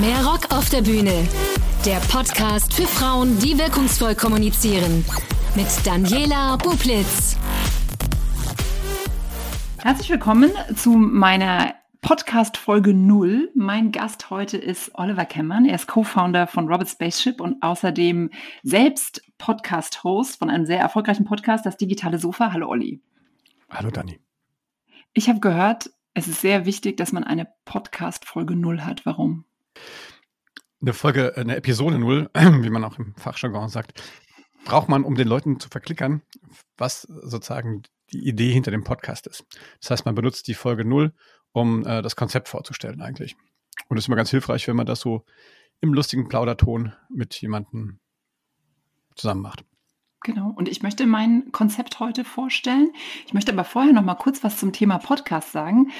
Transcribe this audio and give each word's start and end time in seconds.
Mehr 0.00 0.24
Rock 0.24 0.52
auf 0.54 0.70
der 0.70 0.82
Bühne. 0.82 1.26
Der 1.84 1.98
Podcast 2.08 2.72
für 2.72 2.86
Frauen, 2.86 3.36
die 3.40 3.58
wirkungsvoll 3.58 4.14
kommunizieren. 4.14 5.04
Mit 5.56 5.66
Daniela 5.84 6.56
Bublitz. 6.56 7.36
Herzlich 9.78 10.08
willkommen 10.10 10.52
zu 10.76 10.90
meiner 10.90 11.74
Podcast 12.00 12.58
Folge 12.58 12.94
0. 12.94 13.50
Mein 13.56 13.90
Gast 13.90 14.30
heute 14.30 14.56
ist 14.56 14.92
Oliver 14.94 15.24
Kemmern. 15.24 15.64
Er 15.64 15.74
ist 15.74 15.88
Co-Founder 15.88 16.46
von 16.46 16.68
Robert 16.68 16.88
Spaceship 16.88 17.40
und 17.40 17.60
außerdem 17.60 18.30
selbst 18.62 19.24
Podcast-Host 19.38 20.38
von 20.38 20.48
einem 20.48 20.64
sehr 20.64 20.78
erfolgreichen 20.78 21.24
Podcast, 21.24 21.66
das 21.66 21.76
Digitale 21.76 22.20
Sofa. 22.20 22.52
Hallo 22.52 22.68
Olli. 22.68 23.00
Hallo 23.68 23.90
Dani. 23.90 24.20
Ich 25.12 25.28
habe 25.28 25.40
gehört, 25.40 25.90
es 26.14 26.28
ist 26.28 26.40
sehr 26.40 26.66
wichtig, 26.66 26.98
dass 26.98 27.10
man 27.10 27.24
eine 27.24 27.48
Podcast 27.64 28.26
Folge 28.26 28.54
0 28.54 28.82
hat. 28.82 29.04
Warum? 29.04 29.44
Eine 30.80 30.92
Folge, 30.92 31.36
eine 31.36 31.56
Episode 31.56 31.98
0, 31.98 32.30
wie 32.34 32.70
man 32.70 32.84
auch 32.84 32.98
im 32.98 33.14
Fachjargon 33.16 33.68
sagt, 33.68 34.00
braucht 34.64 34.88
man, 34.88 35.04
um 35.04 35.14
den 35.14 35.28
Leuten 35.28 35.58
zu 35.60 35.68
verklickern, 35.68 36.22
was 36.76 37.02
sozusagen 37.02 37.82
die 38.12 38.26
Idee 38.26 38.52
hinter 38.52 38.70
dem 38.70 38.84
Podcast 38.84 39.26
ist. 39.26 39.44
Das 39.80 39.90
heißt, 39.90 40.04
man 40.04 40.14
benutzt 40.14 40.48
die 40.48 40.54
Folge 40.54 40.84
0, 40.84 41.12
um 41.52 41.86
äh, 41.86 42.02
das 42.02 42.16
Konzept 42.16 42.48
vorzustellen 42.48 43.00
eigentlich. 43.00 43.36
Und 43.88 43.96
es 43.96 44.04
ist 44.04 44.08
immer 44.08 44.16
ganz 44.16 44.30
hilfreich, 44.30 44.66
wenn 44.68 44.76
man 44.76 44.86
das 44.86 45.00
so 45.00 45.24
im 45.80 45.94
lustigen 45.94 46.28
Plauderton 46.28 46.92
mit 47.08 47.34
jemandem 47.40 48.00
zusammen 49.14 49.42
macht. 49.42 49.64
Genau. 50.22 50.52
Und 50.56 50.68
ich 50.68 50.82
möchte 50.82 51.06
mein 51.06 51.52
Konzept 51.52 52.00
heute 52.00 52.24
vorstellen. 52.24 52.92
Ich 53.26 53.34
möchte 53.34 53.52
aber 53.52 53.64
vorher 53.64 53.92
noch 53.92 54.02
mal 54.02 54.16
kurz 54.16 54.42
was 54.42 54.58
zum 54.58 54.72
Thema 54.72 54.98
Podcast 54.98 55.52
sagen, 55.52 55.90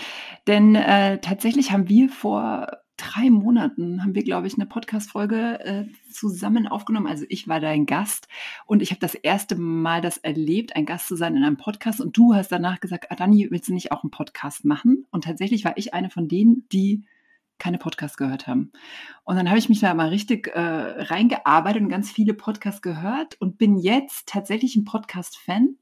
denn 0.46 0.74
äh, 0.74 1.20
tatsächlich 1.20 1.70
haben 1.70 1.88
wir 1.88 2.08
vor 2.08 2.66
drei 2.98 3.30
Monaten 3.30 4.02
haben 4.02 4.14
wir, 4.14 4.22
glaube 4.22 4.46
ich, 4.46 4.54
eine 4.54 4.66
Podcast-Folge 4.66 5.60
äh, 5.60 5.84
zusammen 6.12 6.66
aufgenommen. 6.66 7.06
Also 7.06 7.24
ich 7.28 7.48
war 7.48 7.60
dein 7.60 7.86
Gast 7.86 8.28
und 8.66 8.82
ich 8.82 8.90
habe 8.90 9.00
das 9.00 9.14
erste 9.14 9.56
Mal 9.56 10.02
das 10.02 10.18
erlebt, 10.18 10.76
ein 10.76 10.84
Gast 10.84 11.08
zu 11.08 11.16
sein 11.16 11.36
in 11.36 11.44
einem 11.44 11.56
Podcast. 11.56 12.00
Und 12.00 12.16
du 12.16 12.34
hast 12.34 12.52
danach 12.52 12.80
gesagt, 12.80 13.10
Adani, 13.10 13.48
willst 13.50 13.68
du 13.68 13.74
nicht 13.74 13.92
auch 13.92 14.02
einen 14.02 14.10
Podcast 14.10 14.64
machen? 14.64 15.06
Und 15.10 15.24
tatsächlich 15.24 15.64
war 15.64 15.78
ich 15.78 15.94
eine 15.94 16.10
von 16.10 16.28
denen, 16.28 16.68
die 16.70 17.04
keine 17.58 17.78
Podcasts 17.78 18.16
gehört 18.16 18.46
haben. 18.46 18.72
Und 19.24 19.36
dann 19.36 19.48
habe 19.48 19.58
ich 19.58 19.68
mich 19.68 19.80
da 19.80 19.92
mal 19.94 20.08
richtig 20.08 20.48
äh, 20.48 20.60
reingearbeitet 20.60 21.82
und 21.82 21.88
ganz 21.88 22.10
viele 22.10 22.34
Podcasts 22.34 22.82
gehört 22.82 23.40
und 23.40 23.58
bin 23.58 23.76
jetzt 23.76 24.28
tatsächlich 24.28 24.76
ein 24.76 24.84
Podcast-Fan, 24.84 25.76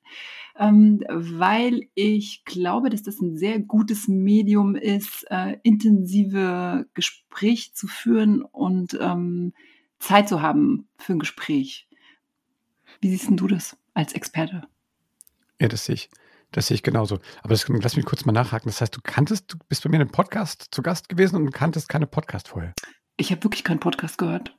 ähm, 0.58 1.02
weil 1.08 1.88
ich 1.94 2.44
glaube, 2.44 2.90
dass 2.90 3.02
das 3.02 3.20
ein 3.20 3.36
sehr 3.36 3.60
gutes 3.60 4.08
Medium 4.08 4.74
ist, 4.74 5.24
äh, 5.30 5.58
intensive 5.62 6.86
Gespräche 6.94 7.72
zu 7.72 7.86
führen 7.86 8.42
und 8.42 8.98
ähm, 9.00 9.52
Zeit 9.98 10.28
zu 10.28 10.42
haben 10.42 10.88
für 10.98 11.14
ein 11.14 11.18
Gespräch. 11.18 11.88
Wie 13.00 13.10
siehst 13.10 13.28
du 13.30 13.46
das 13.46 13.76
als 13.94 14.12
Experte? 14.12 14.66
Ja, 15.60 15.68
das 15.68 15.84
sehe 15.84 15.94
ich. 15.94 16.10
Das 16.52 16.68
sehe 16.68 16.76
ich 16.76 16.82
genauso. 16.82 17.18
Aber 17.42 17.50
das, 17.50 17.66
lass 17.68 17.96
mich 17.96 18.04
kurz 18.04 18.24
mal 18.24 18.32
nachhaken. 18.32 18.68
Das 18.68 18.80
heißt, 18.80 18.96
du 18.96 19.00
kanntest, 19.02 19.52
du 19.52 19.58
bist 19.68 19.82
bei 19.82 19.90
mir 19.90 19.96
in 19.96 20.02
einem 20.02 20.10
Podcast 20.10 20.68
zu 20.70 20.82
Gast 20.82 21.08
gewesen 21.08 21.36
und 21.36 21.52
kanntest 21.52 21.88
keine 21.88 22.06
Podcast 22.06 22.48
vorher. 22.48 22.72
Ich 23.16 23.30
habe 23.30 23.42
wirklich 23.44 23.64
keinen 23.64 23.80
Podcast 23.80 24.18
gehört. 24.18 24.54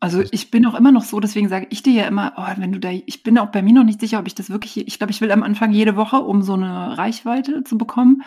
Also 0.00 0.20
ich 0.32 0.50
bin 0.50 0.66
auch 0.66 0.74
immer 0.74 0.90
noch 0.90 1.04
so, 1.04 1.20
deswegen 1.20 1.48
sage 1.48 1.68
ich 1.70 1.84
dir 1.84 1.92
ja 1.92 2.04
immer, 2.08 2.32
oh, 2.36 2.60
wenn 2.60 2.72
du 2.72 2.80
da, 2.80 2.90
ich 2.90 3.22
bin 3.22 3.38
auch 3.38 3.52
bei 3.52 3.62
mir 3.62 3.72
noch 3.72 3.84
nicht 3.84 4.00
sicher, 4.00 4.18
ob 4.18 4.26
ich 4.26 4.34
das 4.34 4.50
wirklich, 4.50 4.76
ich 4.76 4.98
glaube, 4.98 5.12
ich 5.12 5.20
will 5.20 5.30
am 5.30 5.44
Anfang 5.44 5.70
jede 5.70 5.94
Woche, 5.94 6.16
um 6.16 6.42
so 6.42 6.54
eine 6.54 6.98
Reichweite 6.98 7.62
zu 7.62 7.78
bekommen, 7.78 8.22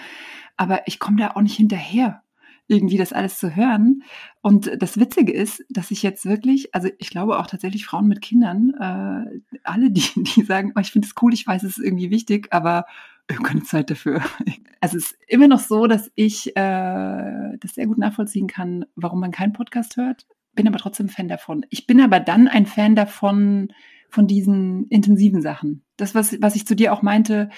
aber 0.56 0.88
ich 0.88 1.00
komme 1.00 1.18
da 1.18 1.32
auch 1.32 1.42
nicht 1.42 1.58
hinterher 1.58 2.22
irgendwie 2.68 2.98
das 2.98 3.14
alles 3.14 3.38
zu 3.38 3.56
hören. 3.56 4.04
Und 4.42 4.72
das 4.82 5.00
Witzige 5.00 5.32
ist, 5.32 5.64
dass 5.70 5.92
ich 5.92 6.04
jetzt 6.04 6.26
wirklich, 6.26 6.74
also 6.74 6.90
ich 6.98 7.10
glaube 7.10 7.40
auch 7.40 7.48
tatsächlich 7.48 7.86
Frauen 7.86 8.08
mit 8.08 8.22
Kindern, 8.22 8.74
äh, 8.80 9.58
alle, 9.64 9.92
die, 9.92 10.04
die 10.16 10.44
sagen, 10.44 10.74
oh, 10.76 10.80
ich 10.80 10.92
finde 10.92 11.08
es 11.08 11.16
cool, 11.22 11.34
ich 11.34 11.46
weiß, 11.46 11.64
es 11.64 11.78
ist 11.78 11.86
irgendwie 11.86 12.10
wichtig, 12.12 12.48
aber 12.52 12.86
habe 13.32 13.44
keine 13.44 13.64
Zeit 13.64 13.90
dafür. 13.90 14.22
Also 14.82 14.98
es 14.98 15.14
ist 15.14 15.18
immer 15.28 15.48
noch 15.48 15.58
so, 15.58 15.88
dass 15.88 16.12
ich 16.14 16.56
äh, 16.56 17.58
das 17.60 17.74
sehr 17.74 17.88
gut 17.88 17.98
nachvollziehen 17.98 18.46
kann, 18.46 18.86
warum 18.96 19.20
man 19.20 19.32
keinen 19.32 19.54
Podcast 19.54 19.98
hört, 19.98 20.28
bin 20.54 20.68
aber 20.68 20.78
trotzdem 20.78 21.10
Fan 21.10 21.28
davon. 21.28 21.66
Ich 21.72 21.88
bin 21.88 22.00
aber 22.00 22.20
dann 22.20 22.48
ein 22.48 22.68
Fan 22.68 22.96
davon, 22.96 23.70
von 24.16 24.28
diesen 24.28 24.88
intensiven 24.88 25.42
Sachen. 25.42 25.84
Das, 25.98 26.16
was, 26.16 26.42
was 26.42 26.56
ich 26.56 26.66
zu 26.66 26.76
dir 26.76 26.94
auch 26.94 27.02
meinte, 27.02 27.50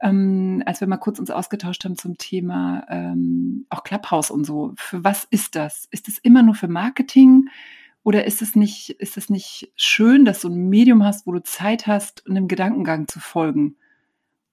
ähm, 0.00 0.62
als 0.66 0.80
wir 0.80 0.88
mal 0.88 0.96
kurz 0.98 1.18
uns 1.18 1.30
ausgetauscht 1.30 1.84
haben 1.84 1.96
zum 1.96 2.18
Thema 2.18 2.86
ähm, 2.88 3.66
auch 3.68 3.82
Clubhouse 3.82 4.30
und 4.30 4.44
so. 4.44 4.72
Für 4.76 5.02
was 5.04 5.24
ist 5.30 5.56
das? 5.56 5.88
Ist 5.90 6.08
es 6.08 6.18
immer 6.18 6.42
nur 6.42 6.54
für 6.54 6.68
Marketing? 6.68 7.48
Oder 8.04 8.24
ist 8.24 8.40
es 8.40 8.54
nicht, 8.54 8.90
ist 8.90 9.16
es 9.16 9.28
nicht 9.28 9.72
schön, 9.76 10.24
dass 10.24 10.40
du 10.40 10.48
ein 10.48 10.68
Medium 10.68 11.04
hast, 11.04 11.26
wo 11.26 11.32
du 11.32 11.42
Zeit 11.42 11.86
hast, 11.86 12.28
einem 12.28 12.48
Gedankengang 12.48 13.08
zu 13.08 13.20
folgen? 13.20 13.76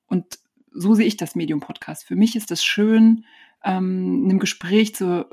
Und 0.08 0.40
so 0.72 0.94
sehe 0.94 1.06
ich 1.06 1.18
das 1.18 1.36
Medium-Podcast. 1.36 2.06
Für 2.06 2.16
mich 2.16 2.36
ist 2.36 2.52
es 2.52 2.64
schön, 2.64 3.26
ähm, 3.64 4.24
einem 4.26 4.40
Gespräch 4.40 4.96
zu, 4.96 5.28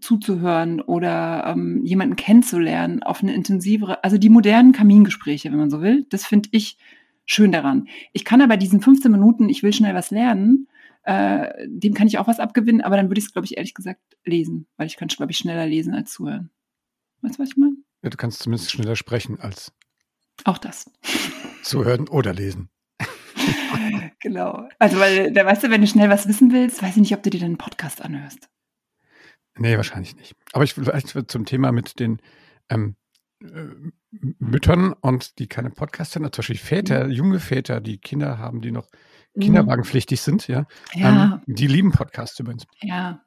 zuzuhören 0.00 0.80
oder 0.80 1.44
ähm, 1.46 1.84
jemanden 1.84 2.16
kennenzulernen 2.16 3.02
auf 3.02 3.22
eine 3.22 3.34
intensivere, 3.34 4.02
also 4.04 4.18
die 4.18 4.28
modernen 4.28 4.72
Kamingespräche, 4.72 5.50
wenn 5.50 5.58
man 5.58 5.70
so 5.70 5.80
will, 5.80 6.04
das 6.10 6.26
finde 6.26 6.48
ich 6.52 6.76
schön 7.26 7.52
daran. 7.52 7.88
Ich 8.12 8.24
kann 8.24 8.40
aber 8.40 8.56
diesen 8.56 8.80
15 8.80 9.10
Minuten, 9.10 9.48
ich 9.48 9.62
will 9.62 9.72
schnell 9.72 9.94
was 9.94 10.10
lernen, 10.10 10.68
äh, 11.02 11.52
dem 11.66 11.94
kann 11.94 12.06
ich 12.06 12.18
auch 12.18 12.26
was 12.26 12.40
abgewinnen, 12.40 12.80
aber 12.80 12.96
dann 12.96 13.08
würde 13.08 13.18
ich 13.18 13.26
es, 13.26 13.32
glaube 13.32 13.46
ich, 13.46 13.56
ehrlich 13.56 13.74
gesagt 13.74 14.00
lesen, 14.24 14.66
weil 14.76 14.86
ich 14.86 14.96
kann, 14.96 15.08
glaube 15.08 15.32
ich, 15.32 15.38
schneller 15.38 15.66
lesen 15.66 15.94
als 15.94 16.12
zuhören. 16.12 16.50
Weißt 17.20 17.38
du, 17.38 17.42
was 17.42 17.50
ich 17.50 17.56
meine? 17.56 17.76
Ja, 18.02 18.10
du 18.10 18.16
kannst 18.16 18.40
zumindest 18.40 18.70
schneller 18.70 18.96
sprechen 18.96 19.40
als 19.40 19.72
auch 20.44 20.58
das. 20.58 20.90
Zuhören 21.62 22.08
oder 22.08 22.32
lesen. 22.32 22.68
genau. 24.20 24.68
Also, 24.78 24.98
weil, 24.98 25.32
da 25.32 25.44
weißt 25.44 25.64
du, 25.64 25.70
wenn 25.70 25.80
du 25.80 25.86
schnell 25.86 26.10
was 26.10 26.28
wissen 26.28 26.52
willst, 26.52 26.82
weiß 26.82 26.96
ich 26.96 27.00
nicht, 27.00 27.14
ob 27.14 27.22
du 27.22 27.30
dir 27.30 27.40
dann 27.40 27.46
einen 27.46 27.58
Podcast 27.58 28.02
anhörst. 28.02 28.48
Nee, 29.58 29.76
wahrscheinlich 29.76 30.16
nicht. 30.16 30.34
Aber 30.52 30.64
ich 30.64 30.74
vielleicht 30.74 31.30
zum 31.30 31.46
Thema 31.46 31.72
mit 31.72 31.98
den 31.98 32.20
ähm, 32.68 32.90
äh, 32.90 33.05
Müttern 33.40 34.94
und 34.94 35.38
die 35.38 35.46
keine 35.46 35.70
Podcasts 35.70 36.14
hören, 36.14 36.30
zum 36.32 36.40
Beispiel 36.40 36.56
Väter, 36.56 37.04
mhm. 37.04 37.10
junge 37.10 37.40
Väter, 37.40 37.80
die 37.80 37.98
Kinder 37.98 38.38
haben, 38.38 38.60
die 38.60 38.70
noch 38.70 38.88
mhm. 39.34 39.40
kinderwagenpflichtig 39.40 40.20
sind, 40.20 40.48
ja. 40.48 40.66
ja. 40.94 41.24
Ähm, 41.24 41.40
die 41.46 41.66
lieben 41.66 41.92
Podcasts 41.92 42.38
übrigens. 42.40 42.66
Ja. 42.80 43.20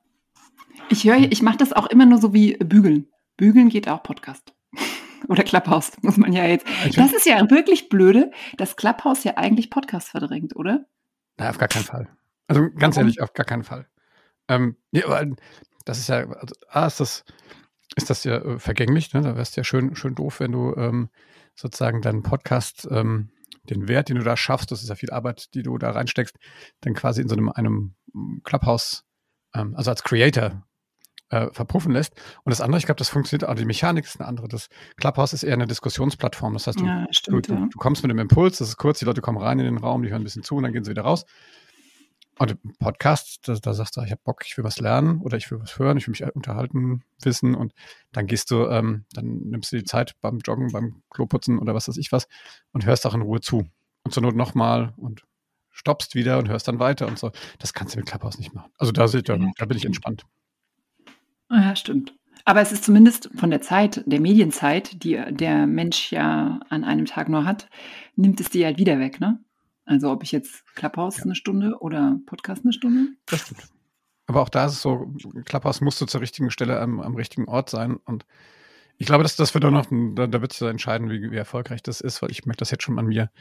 Ich 0.90 1.03
höre, 1.03 1.31
ich 1.31 1.42
mache 1.42 1.58
das 1.58 1.74
auch 1.74 1.88
immer 1.88 2.06
nur 2.06 2.19
so 2.19 2.34
wie 2.34 2.58
Bügeln. 2.58 3.08
Bügeln 3.38 3.69
geht 3.69 3.88
auch 3.88 4.02
Podcast. 4.02 4.53
Oder 5.28 5.44
Clubhouse, 5.44 5.92
muss 6.02 6.18
man 6.18 6.34
ja 6.34 6.46
jetzt. 6.46 6.66
Das 6.96 7.14
ist 7.14 7.25
ja 7.25 7.50
wirklich 7.50 7.90
blöde, 7.90 8.31
dass 8.58 8.75
Clubhouse 8.75 9.24
ja 9.24 9.38
eigentlich 9.38 9.69
Podcast 9.69 10.09
verdrängt, 10.09 10.56
oder? 10.56 10.86
Na, 11.38 11.50
auf 11.50 11.58
gar 11.58 11.68
keinen 11.68 11.84
Fall. 11.84 12.09
Also 12.48 12.69
ganz 12.72 12.96
Warum? 12.96 13.08
ehrlich, 13.08 13.22
auf 13.22 13.34
gar 13.34 13.46
keinen 13.46 13.64
Fall. 13.64 13.88
Ähm, 14.48 14.78
ja, 14.92 15.06
aber 15.06 15.36
das 15.86 16.00
ist 16.00 16.09
ja, 16.09 16.28
also, 16.28 16.56
A, 16.69 16.88
ist 16.88 17.00
das, 17.00 17.24
ist 17.95 18.09
das 18.09 18.23
ja 18.23 18.38
äh, 18.38 18.59
vergänglich. 18.59 19.13
Ne? 19.13 19.22
Da 19.22 19.35
wärst 19.35 19.57
ja 19.57 19.63
schön, 19.63 19.95
schön 19.95 20.16
doof, 20.16 20.39
wenn 20.39 20.51
du 20.51 20.75
ähm, 20.75 21.09
sozusagen 21.55 22.01
deinen 22.01 22.23
Podcast, 22.23 22.88
ähm, 22.91 23.29
den 23.63 23.88
Wert, 23.88 24.09
den 24.09 24.17
du 24.17 24.23
da 24.23 24.38
schaffst, 24.38 24.72
das 24.72 24.81
ist 24.81 24.89
ja 24.89 24.95
viel 24.95 25.11
Arbeit, 25.11 25.53
die 25.53 25.63
du 25.63 25.77
da 25.77 25.91
reinsteckst, 25.91 26.35
dann 26.81 26.94
quasi 26.94 27.22
in 27.22 27.29
so 27.29 27.35
einem, 27.35 27.50
einem 27.50 27.95
Clubhouse, 28.44 29.05
ähm, 29.53 29.75
also 29.75 29.91
als 29.91 30.03
Creator 30.03 30.63
äh, 31.29 31.47
verpuffen 31.51 31.91
lässt. 31.91 32.13
Und 32.44 32.51
das 32.51 32.61
andere, 32.61 32.79
ich 32.79 32.85
glaube, 32.85 32.97
das 32.97 33.09
funktioniert, 33.09 33.47
also 33.47 33.59
die 33.59 33.66
Mechanik 33.66 34.06
ist 34.06 34.19
eine 34.19 34.27
andere. 34.27 34.47
Das 34.47 34.69
Clubhouse 34.97 35.33
ist 35.33 35.44
eher 35.44 35.53
eine 35.53 35.67
Diskussionsplattform. 35.67 36.53
Das 36.53 36.67
heißt, 36.67 36.79
du, 36.79 36.85
ja, 36.85 37.06
stimmt, 37.11 37.47
du, 37.50 37.56
du, 37.56 37.69
du, 37.69 37.77
kommst 37.77 38.03
mit 38.03 38.11
einem 38.11 38.19
Impuls, 38.19 38.57
das 38.57 38.69
ist 38.69 38.77
kurz, 38.77 39.00
die 39.00 39.06
Leute 39.06 39.21
kommen 39.21 39.38
rein 39.38 39.59
in 39.59 39.66
den 39.66 39.77
Raum, 39.77 40.01
die 40.03 40.09
hören 40.09 40.21
ein 40.21 40.25
bisschen 40.25 40.44
zu 40.44 40.56
und 40.56 40.63
dann 40.63 40.73
gehen 40.73 40.83
sie 40.83 40.91
wieder 40.91 41.03
raus. 41.03 41.25
Und 42.39 42.57
Podcast, 42.79 43.50
da, 43.50 43.53
da 43.55 43.73
sagst 43.73 43.97
du, 43.97 44.01
ich 44.01 44.11
habe 44.11 44.22
Bock, 44.23 44.44
ich 44.45 44.57
will 44.57 44.63
was 44.63 44.80
lernen 44.80 45.19
oder 45.19 45.36
ich 45.36 45.51
will 45.51 45.59
was 45.59 45.77
hören, 45.77 45.97
ich 45.97 46.07
will 46.07 46.13
mich 46.13 46.24
unterhalten, 46.36 47.03
wissen 47.21 47.53
und 47.53 47.74
dann 48.13 48.27
gehst 48.27 48.50
du, 48.50 48.65
ähm, 48.68 49.06
dann 49.12 49.41
nimmst 49.50 49.74
du 49.74 49.77
die 49.77 49.83
Zeit 49.83 50.15
beim 50.21 50.39
Joggen, 50.39 50.71
beim 50.71 51.03
Kloputzen 51.09 51.59
oder 51.59 51.75
was 51.75 51.89
weiß 51.89 51.97
ich 51.97 52.13
was 52.13 52.30
und 52.71 52.86
hörst 52.86 53.06
auch 53.06 53.13
in 53.13 53.21
Ruhe 53.21 53.41
zu. 53.41 53.68
Und 54.03 54.13
zur 54.13 54.24
Not 54.24 54.38
nochmal 54.38 54.94
und 54.95 55.25
stoppst 55.69 56.15
wieder 56.15 56.38
und 56.38 56.47
hörst 56.47 56.69
dann 56.69 56.80
weiter 56.80 57.07
und 57.07 57.19
so. 57.19 57.31
Das 57.59 57.74
kannst 57.74 57.94
du 57.94 58.00
mit 58.00 58.07
Clubhouse 58.07 58.39
nicht 58.39 58.53
machen. 58.53 58.71
Also 58.77 58.94
da, 58.94 59.06
da, 59.06 59.38
da 59.57 59.65
bin 59.65 59.77
ich 59.77 59.85
entspannt. 59.85 60.25
Ah 61.50 61.62
ja, 61.62 61.75
stimmt. 61.75 62.15
Aber 62.45 62.62
es 62.62 62.71
ist 62.71 62.85
zumindest 62.85 63.30
von 63.35 63.50
der 63.50 63.62
Zeit, 63.62 64.01
der 64.06 64.21
Medienzeit, 64.21 65.03
die 65.03 65.21
der 65.30 65.68
Mensch 65.68 66.13
ja 66.13 66.62
an 66.69 66.85
einem 66.85 67.06
Tag 67.06 67.27
nur 67.27 67.44
hat, 67.44 67.69
nimmt 68.15 68.39
es 68.39 68.50
dir 68.50 68.65
halt 68.65 68.77
wieder 68.77 68.97
weg, 68.97 69.19
ne? 69.19 69.44
Also 69.89 70.12
ob 70.12 70.21
ich 70.21 70.31
jetzt 70.31 70.68
Clubhouse 70.75 71.18
ja. 71.18 71.24
eine 71.24 71.33
Stunde 71.33 71.80
oder 71.80 72.19
Podcast 72.27 72.63
eine 72.63 72.74
Stunde. 72.74 73.07
Das 73.25 73.41
stimmt. 73.41 73.68
Aber 74.27 74.41
auch 74.41 74.50
da 74.50 74.68
ist 74.68 74.74
es 74.74 74.81
so, 74.83 75.12
Clubhouse 75.45 75.81
musst 75.81 76.00
du 76.00 76.06
zur 76.06 76.21
richtigen 76.21 76.51
Stelle 76.51 76.80
am, 76.80 77.00
am 77.00 77.15
richtigen 77.15 77.45
Ort 77.47 77.71
sein. 77.71 77.97
Und 78.06 78.27
ich 78.97 79.07
glaube, 79.07 79.24
dass 79.24 79.36
das 79.36 79.56
wird 79.56 79.65
auch 79.65 79.71
noch, 79.71 79.88
da, 79.89 80.27
da 80.27 80.41
wird 80.41 80.53
es 80.53 80.62
entscheiden, 80.62 81.09
wie, 81.09 81.31
wie, 81.31 81.36
erfolgreich 81.36 81.81
das 81.81 82.01
ist, 82.01 82.21
weil 82.21 82.30
ich 82.30 82.45
merke 82.45 82.59
das 82.59 82.69
jetzt 82.69 82.83
schon 82.83 83.00
an 83.00 83.07
mir, 83.07 83.31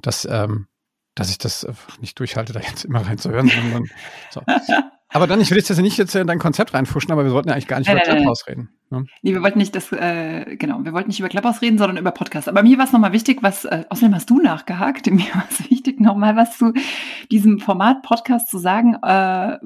dass, 0.00 0.24
ähm, 0.24 0.66
dass 1.14 1.30
ich 1.30 1.38
das 1.38 1.64
nicht 2.00 2.18
durchhalte, 2.18 2.52
da 2.52 2.58
jetzt 2.58 2.84
immer 2.84 3.06
reinzuhören, 3.06 3.48
sondern 3.48 3.88
so. 4.32 4.42
Aber 5.14 5.28
dann, 5.28 5.40
ich 5.40 5.52
will 5.52 5.58
jetzt 5.58 5.70
nicht 5.70 5.96
jetzt 5.96 6.16
in 6.16 6.26
dein 6.26 6.40
Konzept 6.40 6.74
reinfuschen, 6.74 7.12
aber 7.12 7.22
wir 7.22 7.30
sollten 7.30 7.48
ja 7.48 7.54
eigentlich 7.54 7.68
gar 7.68 7.78
nicht 7.78 7.86
nein, 7.86 7.98
über 7.98 8.16
Clubhouse 8.16 8.48
reden. 8.48 8.70
Ne? 8.90 9.06
Nee, 9.22 9.32
wir 9.32 9.42
wollten 9.42 9.60
nicht 9.60 9.76
das, 9.76 9.92
äh, 9.92 10.56
genau, 10.56 10.84
wir 10.84 10.92
wollten 10.92 11.06
nicht 11.06 11.20
über 11.20 11.28
Clubhouse 11.28 11.62
reden, 11.62 11.78
sondern 11.78 11.98
über 11.98 12.10
Podcast. 12.10 12.48
Aber 12.48 12.64
mir 12.64 12.78
war 12.78 12.84
es 12.84 12.92
nochmal 12.92 13.12
wichtig, 13.12 13.40
was, 13.40 13.64
äh, 13.64 13.84
außerdem 13.90 14.12
hast 14.12 14.28
du 14.28 14.40
nachgehakt, 14.40 15.06
mir 15.10 15.32
war 15.32 15.46
es 15.48 15.70
wichtig, 15.70 16.00
nochmal 16.00 16.34
was 16.34 16.58
zu 16.58 16.72
diesem 17.30 17.60
Format 17.60 18.02
Podcast 18.02 18.50
zu 18.50 18.58
sagen, 18.58 18.96
äh, 19.04 19.58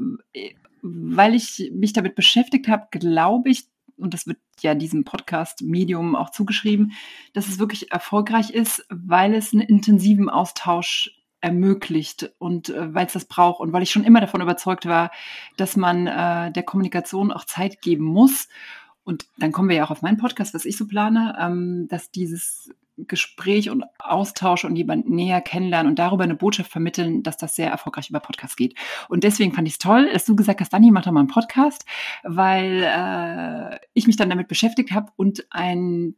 weil 0.82 1.34
ich 1.34 1.72
mich 1.72 1.94
damit 1.94 2.14
beschäftigt 2.14 2.68
habe, 2.68 2.88
glaube 2.90 3.48
ich, 3.48 3.68
und 3.96 4.12
das 4.12 4.26
wird 4.26 4.36
ja 4.60 4.74
diesem 4.74 5.04
Podcast-Medium 5.04 6.14
auch 6.14 6.28
zugeschrieben, 6.28 6.92
dass 7.32 7.48
es 7.48 7.58
wirklich 7.58 7.90
erfolgreich 7.90 8.50
ist, 8.50 8.84
weil 8.90 9.32
es 9.32 9.54
einen 9.54 9.62
intensiven 9.62 10.28
Austausch 10.28 11.17
ermöglicht 11.40 12.30
und 12.38 12.70
äh, 12.70 12.94
weil 12.94 13.06
es 13.06 13.12
das 13.12 13.24
braucht 13.26 13.60
und 13.60 13.72
weil 13.72 13.82
ich 13.82 13.90
schon 13.90 14.04
immer 14.04 14.20
davon 14.20 14.40
überzeugt 14.40 14.86
war, 14.86 15.10
dass 15.56 15.76
man 15.76 16.06
äh, 16.06 16.52
der 16.52 16.62
Kommunikation 16.62 17.32
auch 17.32 17.44
Zeit 17.44 17.80
geben 17.80 18.04
muss. 18.04 18.48
Und 19.04 19.26
dann 19.38 19.52
kommen 19.52 19.68
wir 19.68 19.76
ja 19.76 19.84
auch 19.84 19.90
auf 19.90 20.02
meinen 20.02 20.18
Podcast, 20.18 20.54
was 20.54 20.64
ich 20.64 20.76
so 20.76 20.86
plane, 20.86 21.36
ähm, 21.40 21.86
dass 21.88 22.10
dieses 22.10 22.70
Gespräch 23.06 23.70
und 23.70 23.84
Austausch 23.98 24.64
und 24.64 24.76
jemand 24.76 25.08
näher 25.08 25.40
kennenlernen 25.40 25.90
und 25.90 25.98
darüber 25.98 26.24
eine 26.24 26.34
Botschaft 26.34 26.72
vermitteln, 26.72 27.22
dass 27.22 27.36
das 27.36 27.54
sehr 27.54 27.70
erfolgreich 27.70 28.10
über 28.10 28.20
Podcast 28.20 28.56
geht. 28.56 28.74
Und 29.08 29.24
deswegen 29.24 29.52
fand 29.52 29.68
ich 29.68 29.74
es 29.74 29.78
toll, 29.78 30.10
dass 30.12 30.24
du 30.24 30.34
gesagt 30.34 30.60
hast, 30.60 30.72
Dani, 30.72 30.90
mach 30.90 31.04
doch 31.04 31.12
mal 31.12 31.20
einen 31.20 31.28
Podcast, 31.28 31.84
weil 32.24 32.82
äh, 32.84 33.78
ich 33.94 34.06
mich 34.06 34.16
dann 34.16 34.30
damit 34.30 34.48
beschäftigt 34.48 34.90
habe 34.90 35.12
und 35.16 35.46
ein, 35.50 36.16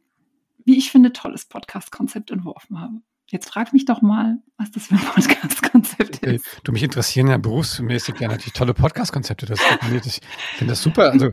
wie 0.65 0.77
ich 0.77 0.91
finde, 0.91 1.13
tolles 1.13 1.45
Podcast-Konzept 1.45 2.31
entworfen 2.31 2.79
habe. 2.79 3.01
Jetzt 3.31 3.49
frag 3.49 3.71
mich 3.71 3.85
doch 3.85 4.01
mal, 4.01 4.39
was 4.57 4.71
das 4.71 4.87
für 4.87 4.95
ein 4.95 4.99
Podcast-Konzept 4.99 6.17
ist. 6.17 6.45
Du, 6.65 6.73
mich 6.73 6.83
interessieren 6.83 7.27
ja 7.27 7.37
berufsmäßig 7.37 8.19
ja 8.19 8.27
natürlich 8.27 8.51
tolle 8.51 8.73
Podcast-Konzepte. 8.73 9.53
ich 9.53 10.19
finde 10.57 10.71
das 10.73 10.81
super. 10.81 11.11
Also, 11.11 11.29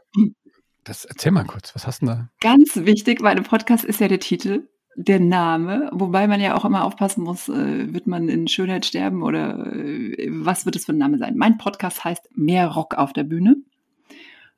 das, 0.84 1.04
erzähl 1.06 1.32
mal 1.32 1.44
kurz, 1.44 1.74
was 1.74 1.88
hast 1.88 2.02
du 2.02 2.06
da? 2.06 2.30
Ganz 2.40 2.76
wichtig, 2.76 3.20
weil 3.20 3.36
ein 3.36 3.42
Podcast 3.42 3.84
ist 3.84 3.98
ja 3.98 4.06
der 4.06 4.20
Titel, 4.20 4.68
der 4.94 5.18
Name, 5.18 5.90
wobei 5.92 6.28
man 6.28 6.40
ja 6.40 6.56
auch 6.56 6.64
immer 6.64 6.84
aufpassen 6.84 7.24
muss, 7.24 7.48
äh, 7.48 7.92
wird 7.92 8.06
man 8.06 8.28
in 8.28 8.46
Schönheit 8.46 8.86
sterben 8.86 9.24
oder 9.24 9.66
äh, 9.72 10.28
was 10.30 10.66
wird 10.66 10.76
es 10.76 10.86
für 10.86 10.92
ein 10.92 10.98
Name 10.98 11.18
sein? 11.18 11.36
Mein 11.36 11.58
Podcast 11.58 12.04
heißt 12.04 12.30
Mehr 12.36 12.68
Rock 12.68 12.94
auf 12.94 13.12
der 13.12 13.24
Bühne. 13.24 13.56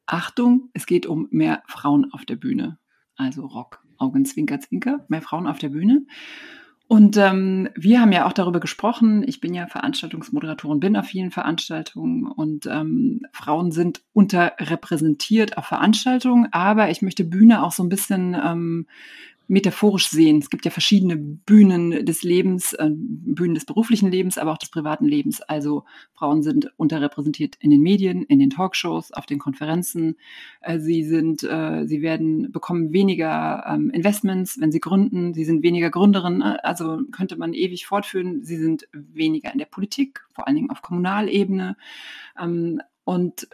Achtung, 0.04 0.68
es 0.74 0.84
geht 0.84 1.06
um 1.06 1.26
mehr 1.30 1.62
Frauen 1.66 2.12
auf 2.12 2.26
der 2.26 2.36
Bühne. 2.36 2.78
Also 3.16 3.46
Rock, 3.46 3.82
Augenzwinker, 3.96 4.60
Zwinker, 4.60 5.06
mehr 5.08 5.22
Frauen 5.22 5.46
auf 5.46 5.58
der 5.58 5.70
Bühne. 5.70 6.04
Und 6.90 7.16
ähm, 7.18 7.68
wir 7.76 8.00
haben 8.00 8.10
ja 8.10 8.26
auch 8.26 8.32
darüber 8.32 8.58
gesprochen. 8.58 9.22
Ich 9.24 9.40
bin 9.40 9.54
ja 9.54 9.68
Veranstaltungsmoderatorin, 9.68 10.80
bin 10.80 10.96
auf 10.96 11.06
vielen 11.06 11.30
Veranstaltungen 11.30 12.26
und 12.26 12.66
ähm, 12.66 13.20
Frauen 13.30 13.70
sind 13.70 14.02
unterrepräsentiert 14.12 15.56
auf 15.56 15.66
Veranstaltungen, 15.66 16.48
aber 16.50 16.90
ich 16.90 17.00
möchte 17.00 17.22
Bühne 17.22 17.62
auch 17.62 17.70
so 17.70 17.84
ein 17.84 17.88
bisschen 17.88 18.34
ähm, 18.34 18.88
metaphorisch 19.50 20.08
sehen. 20.08 20.38
Es 20.38 20.48
gibt 20.48 20.64
ja 20.64 20.70
verschiedene 20.70 21.16
Bühnen 21.16 22.06
des 22.06 22.22
Lebens, 22.22 22.72
äh, 22.74 22.88
Bühnen 22.92 23.56
des 23.56 23.64
beruflichen 23.66 24.08
Lebens, 24.08 24.38
aber 24.38 24.52
auch 24.52 24.58
des 24.58 24.70
privaten 24.70 25.04
Lebens. 25.06 25.42
Also 25.42 25.84
Frauen 26.14 26.44
sind 26.44 26.72
unterrepräsentiert 26.76 27.56
in 27.58 27.70
den 27.70 27.80
Medien, 27.80 28.22
in 28.22 28.38
den 28.38 28.50
Talkshows, 28.50 29.10
auf 29.10 29.26
den 29.26 29.40
Konferenzen. 29.40 30.16
Äh, 30.60 30.78
sie 30.78 31.02
sind, 31.02 31.42
äh, 31.42 31.84
sie 31.86 32.00
werden 32.00 32.52
bekommen 32.52 32.92
weniger 32.92 33.64
ähm, 33.66 33.90
Investments, 33.90 34.60
wenn 34.60 34.70
sie 34.70 34.78
gründen. 34.78 35.34
Sie 35.34 35.44
sind 35.44 35.64
weniger 35.64 35.90
Gründerin. 35.90 36.42
Äh, 36.42 36.58
also 36.62 37.00
könnte 37.10 37.36
man 37.36 37.52
ewig 37.52 37.86
fortführen. 37.86 38.44
Sie 38.44 38.56
sind 38.56 38.86
weniger 38.92 39.52
in 39.52 39.58
der 39.58 39.66
Politik, 39.66 40.20
vor 40.32 40.46
allen 40.46 40.54
Dingen 40.56 40.70
auf 40.70 40.80
Kommunalebene. 40.80 41.76
Ähm, 42.40 42.80
und 43.02 43.48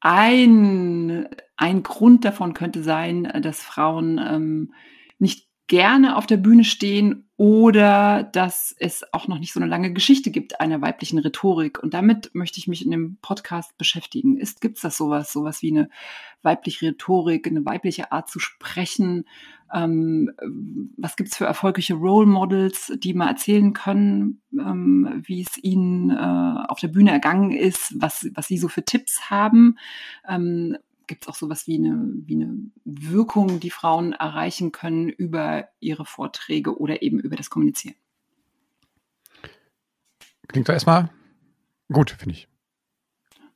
ein, 0.00 1.28
ein 1.56 1.82
Grund 1.84 2.24
davon 2.24 2.54
könnte 2.54 2.82
sein, 2.82 3.40
dass 3.40 3.62
Frauen 3.62 4.18
ähm, 4.18 4.72
nicht 5.22 5.46
gerne 5.68 6.16
auf 6.16 6.26
der 6.26 6.36
Bühne 6.36 6.64
stehen 6.64 7.30
oder 7.38 8.24
dass 8.24 8.74
es 8.78 9.04
auch 9.12 9.26
noch 9.26 9.38
nicht 9.38 9.54
so 9.54 9.60
eine 9.60 9.68
lange 9.68 9.92
Geschichte 9.94 10.30
gibt 10.30 10.60
einer 10.60 10.82
weiblichen 10.82 11.18
Rhetorik. 11.18 11.82
Und 11.82 11.94
damit 11.94 12.34
möchte 12.34 12.58
ich 12.58 12.68
mich 12.68 12.84
in 12.84 12.90
dem 12.90 13.16
Podcast 13.22 13.78
beschäftigen. 13.78 14.36
Ist, 14.36 14.60
gibt 14.60 14.76
es 14.76 14.82
das 14.82 14.98
sowas, 14.98 15.32
sowas 15.32 15.62
wie 15.62 15.70
eine 15.70 15.88
weibliche 16.42 16.88
Rhetorik, 16.88 17.46
eine 17.46 17.64
weibliche 17.64 18.12
Art 18.12 18.28
zu 18.28 18.38
sprechen? 18.38 19.24
Ähm, 19.72 20.30
was 20.98 21.16
gibt 21.16 21.30
es 21.30 21.36
für 21.38 21.46
erfolgreiche 21.46 21.94
Role 21.94 22.26
Models, 22.26 22.92
die 22.98 23.14
mal 23.14 23.28
erzählen 23.28 23.72
können, 23.72 24.42
ähm, 24.52 25.22
wie 25.24 25.40
es 25.40 25.56
ihnen 25.62 26.10
äh, 26.10 26.66
auf 26.68 26.80
der 26.80 26.88
Bühne 26.88 27.12
ergangen 27.12 27.52
ist, 27.52 27.94
was, 27.96 28.28
was 28.34 28.46
sie 28.46 28.58
so 28.58 28.68
für 28.68 28.84
Tipps 28.84 29.30
haben? 29.30 29.78
Ähm, 30.28 30.76
gibt 31.12 31.24
es 31.24 31.28
auch 31.28 31.34
sowas 31.34 31.66
wie 31.66 31.74
eine, 31.74 32.08
wie 32.24 32.36
eine 32.36 32.56
Wirkung, 32.86 33.60
die 33.60 33.68
Frauen 33.68 34.14
erreichen 34.14 34.72
können 34.72 35.10
über 35.10 35.68
ihre 35.78 36.06
Vorträge 36.06 36.78
oder 36.78 37.02
eben 37.02 37.20
über 37.20 37.36
das 37.36 37.50
Kommunizieren. 37.50 37.96
Klingt 40.48 40.70
doch 40.70 40.72
erstmal 40.72 41.10
gut, 41.92 42.12
finde 42.12 42.34
ich. 42.34 42.48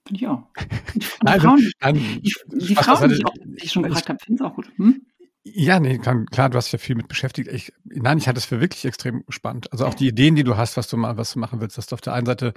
Finde 0.07 0.21
ich 0.21 0.29
auch. 0.29 0.43
Die, 0.95 1.07
nein, 1.23 1.35
also, 1.35 1.49
Frauen, 1.49 1.73
nein, 1.81 1.95
die, 1.95 2.35
die 2.47 2.75
Frauen, 2.75 3.09
die, 3.09 3.25
auch, 3.25 3.35
die 3.35 3.65
ich 3.65 3.73
schon 3.73 3.83
gefragt 3.85 4.09
habe, 4.11 4.19
finden 4.23 4.43
es 4.43 4.51
auch 4.51 4.55
gut. 4.55 4.71
Hm? 4.77 5.07
Ja, 5.43 5.81
nee, 5.81 5.99
klar, 5.99 6.25
klar, 6.27 6.51
du 6.51 6.59
hast 6.59 6.73
ja 6.73 6.79
viel 6.79 6.95
mit 6.95 7.09
beschäftigt. 7.09 7.51
Ich, 7.51 7.73
nein, 7.85 8.19
ich 8.19 8.29
hatte 8.29 8.39
es 8.39 8.45
für 8.45 8.61
wirklich 8.61 8.85
extrem 8.85 9.25
spannend. 9.29 9.73
Also 9.73 9.87
auch 9.87 9.95
die 9.95 10.09
Ideen, 10.09 10.37
die 10.37 10.45
du 10.45 10.57
hast, 10.57 10.77
was 10.77 10.89
du 10.89 10.97
mal, 10.97 11.17
was 11.17 11.33
du 11.33 11.39
machen 11.39 11.61
willst, 11.61 11.79
dass 11.79 11.87
du 11.87 11.95
auf 11.95 12.01
der 12.03 12.13
einen 12.13 12.27
Seite 12.27 12.53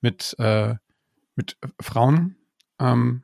mit, 0.00 0.34
äh, 0.38 0.74
mit 1.34 1.56
Frauen 1.80 2.36
ähm, 2.78 3.23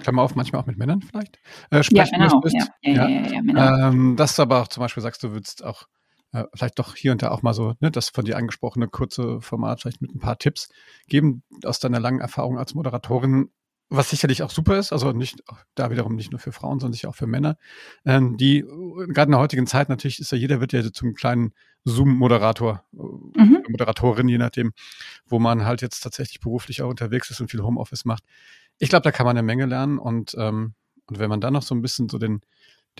Klammer 0.00 0.22
auf, 0.22 0.34
manchmal 0.34 0.62
auch 0.62 0.66
mit 0.66 0.78
Männern 0.78 1.02
vielleicht, 1.02 1.38
äh, 1.70 1.82
sprechen 1.82 2.20
ja, 2.20 2.40
müsstest. 2.42 2.70
Ja, 2.82 3.08
ja. 3.08 3.88
Ähm, 3.88 4.16
dass 4.16 4.36
du 4.36 4.42
aber 4.42 4.62
auch 4.62 4.68
zum 4.68 4.82
Beispiel 4.82 5.02
sagst, 5.02 5.22
du 5.22 5.32
würdest 5.32 5.64
auch 5.64 5.86
äh, 6.32 6.44
vielleicht 6.54 6.78
doch 6.78 6.96
hier 6.96 7.12
und 7.12 7.22
da 7.22 7.30
auch 7.30 7.42
mal 7.42 7.54
so, 7.54 7.74
ne, 7.80 7.90
das 7.90 8.10
von 8.10 8.24
dir 8.24 8.36
angesprochene 8.36 8.88
kurze 8.88 9.40
Format 9.40 9.80
vielleicht 9.80 10.02
mit 10.02 10.14
ein 10.14 10.20
paar 10.20 10.38
Tipps 10.38 10.68
geben 11.08 11.42
aus 11.64 11.78
deiner 11.78 12.00
langen 12.00 12.20
Erfahrung 12.20 12.58
als 12.58 12.74
Moderatorin, 12.74 13.50
was 13.88 14.10
sicherlich 14.10 14.42
auch 14.42 14.50
super 14.50 14.78
ist, 14.78 14.92
also 14.92 15.12
nicht 15.12 15.42
da 15.74 15.90
wiederum 15.90 16.16
nicht 16.16 16.32
nur 16.32 16.40
für 16.40 16.52
Frauen, 16.52 16.80
sondern 16.80 16.94
sicher 16.94 17.08
auch 17.08 17.14
für 17.14 17.28
Männer, 17.28 17.56
ähm, 18.04 18.36
die 18.36 18.64
gerade 19.08 19.28
in 19.28 19.32
der 19.32 19.40
heutigen 19.40 19.66
Zeit 19.66 19.88
natürlich 19.88 20.18
ist 20.18 20.32
ja 20.32 20.38
jeder 20.38 20.60
wird 20.60 20.72
ja 20.72 20.82
zum 20.92 21.14
kleinen 21.14 21.52
Zoom-Moderator, 21.84 22.84
äh, 22.92 22.96
mhm. 23.40 23.62
Moderatorin, 23.68 24.28
je 24.28 24.38
nachdem, 24.38 24.72
wo 25.26 25.38
man 25.38 25.64
halt 25.64 25.82
jetzt 25.82 26.00
tatsächlich 26.00 26.40
beruflich 26.40 26.82
auch 26.82 26.90
unterwegs 26.90 27.30
ist 27.30 27.40
und 27.40 27.50
viel 27.50 27.62
Homeoffice 27.62 28.04
macht 28.04 28.24
ich 28.78 28.88
glaube, 28.88 29.02
da 29.02 29.12
kann 29.12 29.26
man 29.26 29.36
eine 29.36 29.46
Menge 29.46 29.66
lernen 29.66 29.98
und, 29.98 30.34
ähm, 30.38 30.74
und 31.06 31.18
wenn 31.18 31.30
man 31.30 31.40
dann 31.40 31.52
noch 31.52 31.62
so 31.62 31.74
ein 31.74 31.82
bisschen 31.82 32.08
so 32.08 32.18
den, 32.18 32.42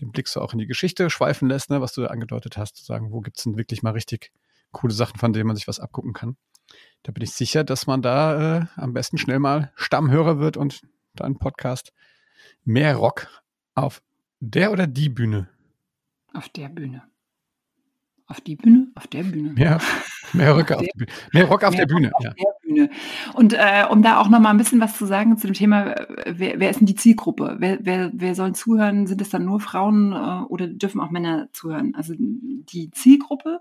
den 0.01 0.13
Blick 0.13 0.29
so 0.29 0.41
auch 0.41 0.53
in 0.53 0.59
die 0.59 0.67
Geschichte 0.67 1.11
schweifen 1.11 1.49
lässt, 1.49 1.71
ne, 1.71 1.81
was 1.81 1.93
du 1.93 2.07
angedeutet 2.07 2.57
hast, 2.57 2.77
zu 2.77 2.85
sagen, 2.85 3.13
wo 3.13 3.21
gibt's 3.21 3.45
denn 3.45 3.57
wirklich 3.57 3.83
mal 3.83 3.91
richtig 3.91 4.33
coole 4.73 4.93
Sachen, 4.93 5.19
von 5.19 5.33
denen 5.33 5.47
man 5.47 5.57
sich 5.57 5.69
was 5.69 5.81
abgucken 5.81 6.13
kann. 6.13 6.37
Da 7.03 7.13
bin 7.13 7.23
ich 7.23 7.33
sicher, 7.33 7.65
dass 7.65 7.87
man 7.87 8.03
da 8.03 8.59
äh, 8.59 8.67
am 8.77 8.93
besten 8.93 9.19
schnell 9.19 9.39
mal 9.39 9.73
Stammhörer 9.77 10.39
wird 10.39 10.57
und 10.57 10.81
deinen 11.15 11.39
Podcast 11.39 11.93
mehr 12.65 12.97
Rock 12.97 13.29
auf 13.75 14.03
der 14.41 14.73
oder 14.73 14.87
die 14.87 15.09
Bühne. 15.09 15.49
Auf 16.33 16.49
der 16.49 16.69
Bühne. 16.69 17.03
Auf 18.29 18.41
die 18.41 18.57
Bühne? 18.57 18.89
Auf 18.97 19.07
der 19.07 19.23
Bühne. 19.23 19.55
Ja, 19.57 19.79
mehr 20.33 20.53
Rock 20.53 20.73
auf, 20.73 20.83
der 20.83 20.93
Bühne. 20.97 21.11
Mehr 21.33 21.45
Rock 21.45 21.63
auf 21.63 21.77
der 21.77 21.87
Bühne. 21.87 22.11
Auf 22.13 22.25
ja. 22.25 22.31
der 22.31 22.55
Bühne. 22.65 22.91
Und 23.35 23.53
äh, 23.53 23.85
um 23.89 24.03
da 24.03 24.19
auch 24.19 24.29
noch 24.29 24.41
mal 24.41 24.51
ein 24.51 24.57
bisschen 24.57 24.81
was 24.81 24.99
zu 24.99 25.07
sagen 25.07 25.39
zu 25.39 25.47
dem 25.47 25.55
Thema, 25.55 25.93
äh, 25.93 26.35
wer, 26.37 26.59
wer 26.59 26.71
ist 26.71 26.81
denn 26.81 26.87
die 26.87 26.97
Zielgruppe? 26.97 27.57
Wer, 27.61 27.79
wer, 27.83 28.11
wer 28.13 28.35
soll 28.35 28.53
zuhören? 28.55 29.07
Sind 29.07 29.21
es 29.21 29.31
dann 29.31 29.45
nur 29.45 29.61
Frauen 29.61 30.13
äh, 30.13 30.45
oder 30.49 30.67
dürfen 30.67 31.01
auch 31.01 31.11
Männer 31.11 31.49
zuhören? 31.53 31.95
Also 31.95 32.15
die 32.19 32.91
Zielgruppe, 32.91 33.61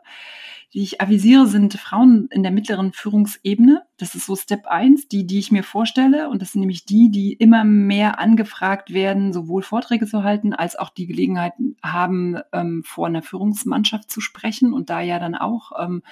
die 0.74 0.82
ich 0.82 1.00
avisiere, 1.00 1.46
sind 1.46 1.76
Frauen 1.76 2.28
in 2.32 2.42
der 2.42 2.52
mittleren 2.52 2.92
Führungsebene. 2.92 3.84
Das 3.98 4.16
ist 4.16 4.26
so 4.26 4.36
Step 4.36 4.66
1, 4.66 5.08
die, 5.10 5.28
die 5.28 5.38
ich 5.38 5.52
mir 5.52 5.64
vorstelle. 5.64 6.28
Und 6.30 6.42
das 6.42 6.54
sind 6.54 6.62
nämlich 6.62 6.86
die, 6.86 7.12
die 7.12 7.34
immer 7.34 7.64
mehr 7.64 8.20
angefragt 8.20 8.92
werden, 8.92 9.32
sowohl 9.32 9.62
Vorträge 9.62 10.08
zu 10.08 10.24
halten, 10.24 10.54
als 10.54 10.76
auch 10.76 10.90
die 10.90 11.06
Gelegenheit 11.06 11.54
haben, 11.84 12.38
ähm, 12.52 12.82
vor 12.84 13.06
einer 13.06 13.22
Führungsmannschaft 13.22 14.12
zu 14.12 14.20
sprechen 14.20 14.55
und 14.62 14.90
da 14.90 15.02
ja 15.02 15.20
dann 15.20 15.36
auch 15.36 15.72
ähm, 15.80 16.04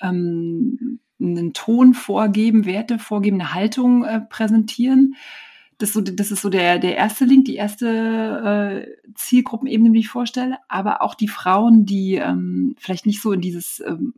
ähm, 0.00 1.00
einen 1.20 1.52
Ton 1.52 1.94
vorgeben, 1.94 2.66
Werte 2.66 2.98
vorgeben, 2.98 3.40
eine 3.40 3.54
Haltung 3.54 4.04
äh, 4.04 4.20
präsentieren. 4.20 5.14
Das, 5.78 5.92
so, 5.92 6.00
das 6.00 6.30
ist 6.30 6.42
so 6.42 6.50
der, 6.50 6.78
der 6.78 6.96
erste 6.96 7.24
Link, 7.24 7.46
die 7.46 7.56
erste 7.56 8.86
äh, 9.06 9.10
Zielgruppenebene, 9.14 9.92
die 9.92 10.00
ich 10.00 10.08
vorstelle. 10.08 10.58
Aber 10.68 11.02
auch 11.02 11.14
die 11.14 11.28
Frauen, 11.28 11.84
die 11.84 12.14
ähm, 12.14 12.76
vielleicht 12.78 13.06
nicht 13.06 13.20
so 13.20 13.32
in 13.32 13.40
dieses 13.40 13.80
ähm, 13.80 14.14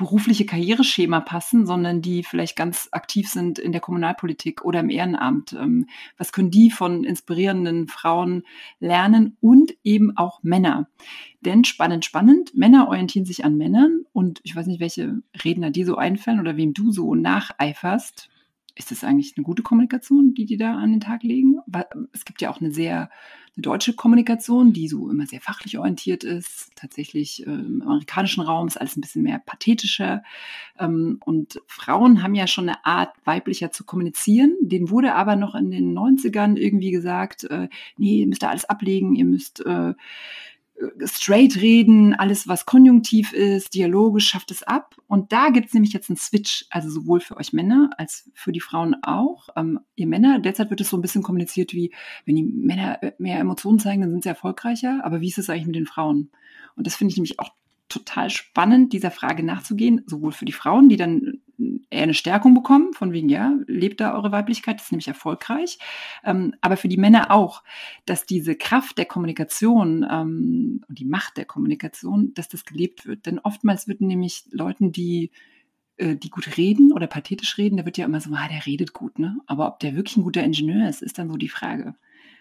berufliche 0.00 0.46
Karriereschema 0.46 1.20
passen, 1.20 1.66
sondern 1.66 2.00
die 2.00 2.24
vielleicht 2.24 2.56
ganz 2.56 2.88
aktiv 2.90 3.28
sind 3.28 3.58
in 3.58 3.70
der 3.70 3.82
Kommunalpolitik 3.82 4.64
oder 4.64 4.80
im 4.80 4.88
Ehrenamt. 4.88 5.52
Ähm, 5.52 5.88
was 6.16 6.32
können 6.32 6.50
die 6.50 6.70
von 6.70 7.04
inspirierenden 7.04 7.86
Frauen 7.86 8.44
lernen 8.78 9.36
und 9.42 9.74
eben 9.84 10.16
auch 10.16 10.42
Männer? 10.42 10.88
Denn 11.42 11.64
spannend, 11.64 12.06
spannend, 12.06 12.56
Männer 12.56 12.88
orientieren 12.88 13.26
sich 13.26 13.44
an 13.44 13.58
Männern 13.58 14.06
und 14.14 14.40
ich 14.42 14.56
weiß 14.56 14.68
nicht, 14.68 14.80
welche 14.80 15.20
Redner 15.44 15.70
dir 15.70 15.84
so 15.84 15.96
einfallen 15.96 16.40
oder 16.40 16.56
wem 16.56 16.72
du 16.72 16.92
so 16.92 17.14
nacheiferst. 17.14 18.30
Ist 18.76 18.90
das 18.90 19.04
eigentlich 19.04 19.34
eine 19.36 19.44
gute 19.44 19.62
Kommunikation, 19.62 20.34
die 20.34 20.46
die 20.46 20.56
da 20.56 20.76
an 20.76 20.90
den 20.90 21.00
Tag 21.00 21.22
legen? 21.22 21.56
Weil 21.66 21.86
es 22.12 22.24
gibt 22.24 22.40
ja 22.40 22.50
auch 22.50 22.60
eine 22.60 22.72
sehr 22.72 23.10
eine 23.56 23.62
deutsche 23.62 23.94
Kommunikation, 23.94 24.72
die 24.72 24.88
so 24.88 25.10
immer 25.10 25.26
sehr 25.26 25.40
fachlich 25.40 25.78
orientiert 25.78 26.24
ist. 26.24 26.70
Tatsächlich 26.76 27.46
äh, 27.46 27.50
im 27.50 27.82
amerikanischen 27.82 28.42
Raum 28.42 28.68
ist 28.68 28.80
alles 28.80 28.96
ein 28.96 29.00
bisschen 29.00 29.22
mehr 29.22 29.40
pathetischer. 29.44 30.22
Ähm, 30.78 31.20
und 31.24 31.60
Frauen 31.66 32.22
haben 32.22 32.34
ja 32.34 32.46
schon 32.46 32.68
eine 32.68 32.84
Art, 32.84 33.14
weiblicher 33.24 33.72
zu 33.72 33.84
kommunizieren. 33.84 34.56
Den 34.60 34.90
wurde 34.90 35.14
aber 35.14 35.36
noch 35.36 35.54
in 35.54 35.70
den 35.70 35.96
90ern 35.96 36.56
irgendwie 36.56 36.90
gesagt, 36.90 37.44
äh, 37.44 37.68
nee, 37.96 38.20
ihr 38.20 38.26
müsst 38.26 38.42
da 38.42 38.50
alles 38.50 38.64
ablegen, 38.64 39.14
ihr 39.16 39.24
müsst 39.24 39.64
äh, 39.66 39.94
straight 41.04 41.56
reden, 41.56 42.14
alles, 42.14 42.48
was 42.48 42.66
konjunktiv 42.66 43.32
ist, 43.32 43.74
dialogisch, 43.74 44.28
schafft 44.28 44.50
es 44.50 44.62
ab. 44.62 44.96
Und 45.06 45.32
da 45.32 45.50
gibt 45.50 45.68
es 45.68 45.74
nämlich 45.74 45.92
jetzt 45.92 46.08
einen 46.08 46.16
Switch, 46.16 46.64
also 46.70 46.90
sowohl 46.90 47.20
für 47.20 47.36
euch 47.36 47.52
Männer 47.52 47.90
als 47.98 48.30
für 48.34 48.52
die 48.52 48.60
Frauen 48.60 48.96
auch. 49.02 49.48
Ähm, 49.56 49.80
ihr 49.94 50.06
Männer, 50.06 50.38
derzeit 50.38 50.70
wird 50.70 50.80
es 50.80 50.90
so 50.90 50.96
ein 50.96 51.02
bisschen 51.02 51.22
kommuniziert 51.22 51.74
wie, 51.74 51.92
wenn 52.24 52.36
die 52.36 52.44
Männer 52.44 52.98
mehr 53.18 53.40
Emotionen 53.40 53.78
zeigen, 53.78 54.00
dann 54.00 54.10
sind 54.10 54.22
sie 54.22 54.28
erfolgreicher. 54.28 55.00
Aber 55.04 55.20
wie 55.20 55.28
ist 55.28 55.38
es 55.38 55.50
eigentlich 55.50 55.66
mit 55.66 55.76
den 55.76 55.86
Frauen? 55.86 56.30
Und 56.76 56.86
das 56.86 56.96
finde 56.96 57.12
ich 57.12 57.16
nämlich 57.16 57.38
auch 57.40 57.50
total 57.88 58.30
spannend, 58.30 58.92
dieser 58.92 59.10
Frage 59.10 59.42
nachzugehen, 59.42 60.02
sowohl 60.06 60.32
für 60.32 60.44
die 60.44 60.52
Frauen, 60.52 60.88
die 60.88 60.96
dann 60.96 61.40
eher 61.90 62.04
eine 62.04 62.14
Stärkung 62.14 62.54
bekommen, 62.54 62.92
von 62.92 63.12
wegen, 63.12 63.28
ja, 63.28 63.52
lebt 63.66 64.00
da 64.00 64.14
eure 64.14 64.32
Weiblichkeit, 64.32 64.76
das 64.76 64.86
ist 64.86 64.92
nämlich 64.92 65.08
erfolgreich, 65.08 65.78
ähm, 66.24 66.54
aber 66.60 66.76
für 66.76 66.88
die 66.88 66.96
Männer 66.96 67.30
auch, 67.30 67.62
dass 68.06 68.26
diese 68.26 68.54
Kraft 68.54 68.96
der 68.96 69.06
Kommunikation 69.06 70.06
ähm, 70.08 70.84
und 70.88 70.98
die 70.98 71.04
Macht 71.04 71.36
der 71.36 71.44
Kommunikation, 71.44 72.32
dass 72.34 72.48
das 72.48 72.64
gelebt 72.64 73.06
wird. 73.06 73.26
Denn 73.26 73.40
oftmals 73.40 73.88
wird 73.88 74.00
nämlich 74.00 74.44
Leuten, 74.52 74.92
die 74.92 75.30
äh, 76.00 76.16
die 76.16 76.30
gut 76.30 76.56
reden 76.56 76.92
oder 76.92 77.06
pathetisch 77.06 77.58
reden, 77.58 77.76
da 77.76 77.84
wird 77.84 77.98
ja 77.98 78.06
immer 78.06 78.20
so, 78.20 78.30
ah, 78.34 78.48
der 78.48 78.64
redet 78.66 78.92
gut, 78.92 79.18
ne? 79.18 79.38
Aber 79.46 79.68
ob 79.68 79.80
der 79.80 79.94
wirklich 79.94 80.16
ein 80.16 80.22
guter 80.24 80.42
Ingenieur 80.42 80.88
ist, 80.88 81.02
ist 81.02 81.18
dann 81.18 81.28
so 81.28 81.36
die 81.36 81.48
Frage. 81.48 81.94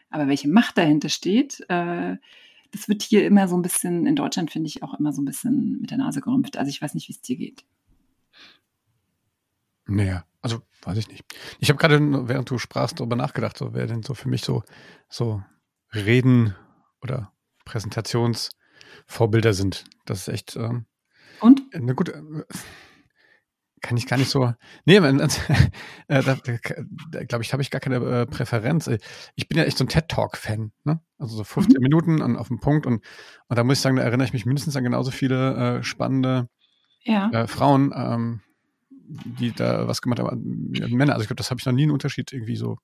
Aber 0.10 0.28
welche 0.28 0.48
Macht 0.48 0.78
dahinter 0.78 1.10
steht, 1.10 1.66
äh, 1.70 2.18
das 2.72 2.88
wird 2.88 3.04
hier 3.04 3.26
immer 3.26 3.48
so 3.48 3.58
ein 3.58 3.62
bisschen, 3.62 4.06
in 4.06 4.16
Deutschland 4.16 4.52
finde 4.52 4.68
ich 4.68 4.84
auch 4.84 5.00
immer 5.00 5.12
so 5.12 5.22
ein 5.22 5.26
bisschen 5.26 5.82
mit 5.82 5.92
der 5.92 5.98
Nase 5.98 6.22
gerümpft. 6.22 6.58
Also 6.58 6.70
ich 6.70 6.82
weiß 6.82 6.94
nicht, 6.94 7.10
wie 7.10 7.14
es 7.14 7.22
dir 7.22 7.36
geht. 7.36 7.66
Naja, 9.90 10.26
also 10.42 10.62
weiß 10.84 10.98
ich 10.98 11.08
nicht. 11.08 11.24
Ich 11.60 11.70
habe 11.70 11.80
gerade, 11.80 12.00
während 12.28 12.50
du 12.50 12.58
sprachst, 12.58 13.00
darüber 13.00 13.16
nachgedacht, 13.16 13.58
so 13.58 13.74
wer 13.74 13.88
denn 13.88 14.04
so 14.04 14.14
für 14.14 14.30
mich 14.30 14.42
so, 14.42 14.64
so 15.10 15.44
Reden 15.94 16.56
oder 17.02 17.32
Präsentationsvorbilder 17.66 19.54
sind. 19.54 19.86
Das 20.06 20.20
ist 20.20 20.28
echt. 20.30 20.56
Ähm, 20.56 20.86
Und? 21.42 21.62
Eine 21.74 21.96
gute. 21.96 22.14
Äh, 22.14 22.44
kann 23.82 23.98
ich 23.98 24.08
gar 24.08 24.18
nicht 24.18 24.30
so. 24.30 24.54
Nee, 24.86 24.98
äh, 24.98 25.12
da, 26.08 26.20
da, 26.36 27.24
glaube 27.24 27.44
ich, 27.44 27.54
habe 27.54 27.62
ich 27.62 27.72
gar 27.72 27.80
keine 27.80 27.96
äh, 27.98 28.26
Präferenz. 28.26 28.90
Ich 29.36 29.48
bin 29.48 29.58
ja 29.58 29.64
echt 29.64 29.78
so 29.78 29.86
ein 29.86 29.88
TED-Talk-Fan, 29.88 30.74
ne? 30.84 31.00
Also 31.18 31.38
so 31.38 31.44
15 31.46 31.78
mhm. 31.78 31.84
Minuten 31.84 32.22
an, 32.22 32.36
auf 32.36 32.50
dem 32.50 32.60
Punkt 32.60 32.86
und, 32.86 33.04
und 33.48 33.58
da 33.58 33.64
muss 33.64 33.78
ich 33.78 33.82
sagen, 33.82 33.96
da 33.96 34.04
erinnere 34.04 34.26
ich 34.26 34.34
mich 34.34 34.46
mindestens 34.46 34.76
an 34.76 34.84
genauso 34.84 35.12
viele 35.12 35.80
äh, 35.80 35.84
spannende 35.84 36.50
ja. 37.04 37.30
äh, 37.32 37.48
Frauen, 37.48 37.94
ähm, 37.96 38.42
die 39.10 39.52
da 39.52 39.88
was 39.88 40.02
gemacht 40.02 40.20
haben, 40.20 40.72
Männer. 40.72 41.14
Also 41.14 41.24
ich 41.24 41.28
glaube, 41.28 41.38
das 41.38 41.50
habe 41.50 41.60
ich 41.60 41.66
noch 41.66 41.74
nie 41.74 41.84
einen 41.84 41.92
Unterschied 41.92 42.32
irgendwie 42.32 42.56
so. 42.56 42.78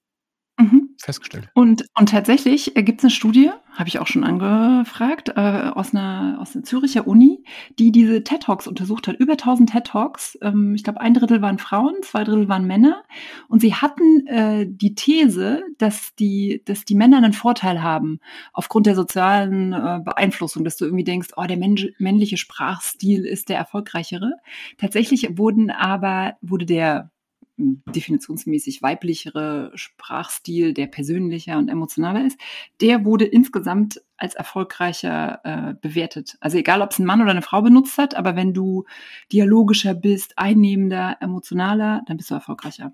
Festgestellt. 1.06 1.50
Und, 1.54 1.86
und 1.98 2.10
tatsächlich 2.10 2.76
äh, 2.76 2.84
gibt 2.84 3.00
es 3.00 3.06
eine 3.06 3.12
Studie, 3.12 3.52
habe 3.74 3.88
ich 3.88 4.00
auch 4.00 4.08
schon 4.08 4.24
angefragt, 4.24 5.30
äh, 5.36 5.70
aus, 5.74 5.94
einer, 5.94 6.38
aus 6.42 6.56
einer 6.56 6.64
Züricher 6.64 7.08
Uni, 7.08 7.44
die 7.78 7.92
diese 7.92 8.24
TED 8.24 8.44
Talks 8.44 8.68
untersucht 8.68 9.08
hat. 9.08 9.18
Über 9.18 9.34
1000 9.34 9.72
TED 9.72 9.86
Talks. 9.86 10.38
Ähm, 10.42 10.74
ich 10.76 10.84
glaube, 10.84 11.02
ein 11.02 11.14
Drittel 11.14 11.42
waren 11.42 11.60
Frauen, 11.60 11.94
zwei 12.02 12.24
Drittel 12.24 12.50
waren 12.50 12.66
Männer. 12.66 13.04
Und 13.48 13.62
sie 13.62 13.76
hatten 13.76 14.26
äh, 14.28 14.66
die 14.68 14.96
These, 14.96 15.64
dass 15.78 16.16
die, 16.16 16.64
dass 16.66 16.86
die 16.86 16.96
Männer 16.96 17.18
einen 17.18 17.34
Vorteil 17.34 17.84
haben 17.84 18.20
aufgrund 18.54 18.88
der 18.88 18.96
sozialen 18.96 19.74
äh, 19.74 20.00
Beeinflussung, 20.04 20.64
dass 20.64 20.78
du 20.78 20.86
irgendwie 20.86 21.04
denkst, 21.04 21.30
oh, 21.36 21.44
der 21.44 21.58
männliche 21.58 22.38
Sprachstil 22.38 23.26
ist 23.26 23.50
der 23.50 23.58
erfolgreichere. 23.58 24.34
Tatsächlich 24.78 25.38
wurden 25.38 25.70
aber, 25.70 26.34
wurde 26.42 26.66
der 26.66 27.12
definitionsmäßig 27.58 28.82
weiblichere 28.82 29.72
Sprachstil, 29.76 30.74
der 30.74 30.88
persönlicher 30.88 31.58
und 31.58 31.70
emotionaler 31.70 32.26
ist, 32.26 32.40
der 32.82 33.06
wurde 33.06 33.26
insgesamt 33.26 34.02
als 34.18 34.36
erfolgreicher 34.36 35.40
äh, 35.44 35.74
bewertet. 35.82 36.38
Also 36.42 36.58
egal, 36.58 36.82
ob 36.82 36.92
es 36.92 37.00
ein 37.00 37.06
Mann 37.06 37.22
oder 37.22 37.32
eine 37.32 37.42
Frau 37.42 37.62
benutzt 37.62 37.98
hat, 37.98 38.16
aber 38.16 38.36
wenn 38.36 38.54
du 38.54 38.86
dialogischer 39.32 39.94
bist, 39.94 40.38
einnehmender, 40.38 41.18
emotionaler, 41.22 42.02
dann 42.08 42.18
bist 42.18 42.30
du 42.30 42.36
erfolgreicher. 42.36 42.94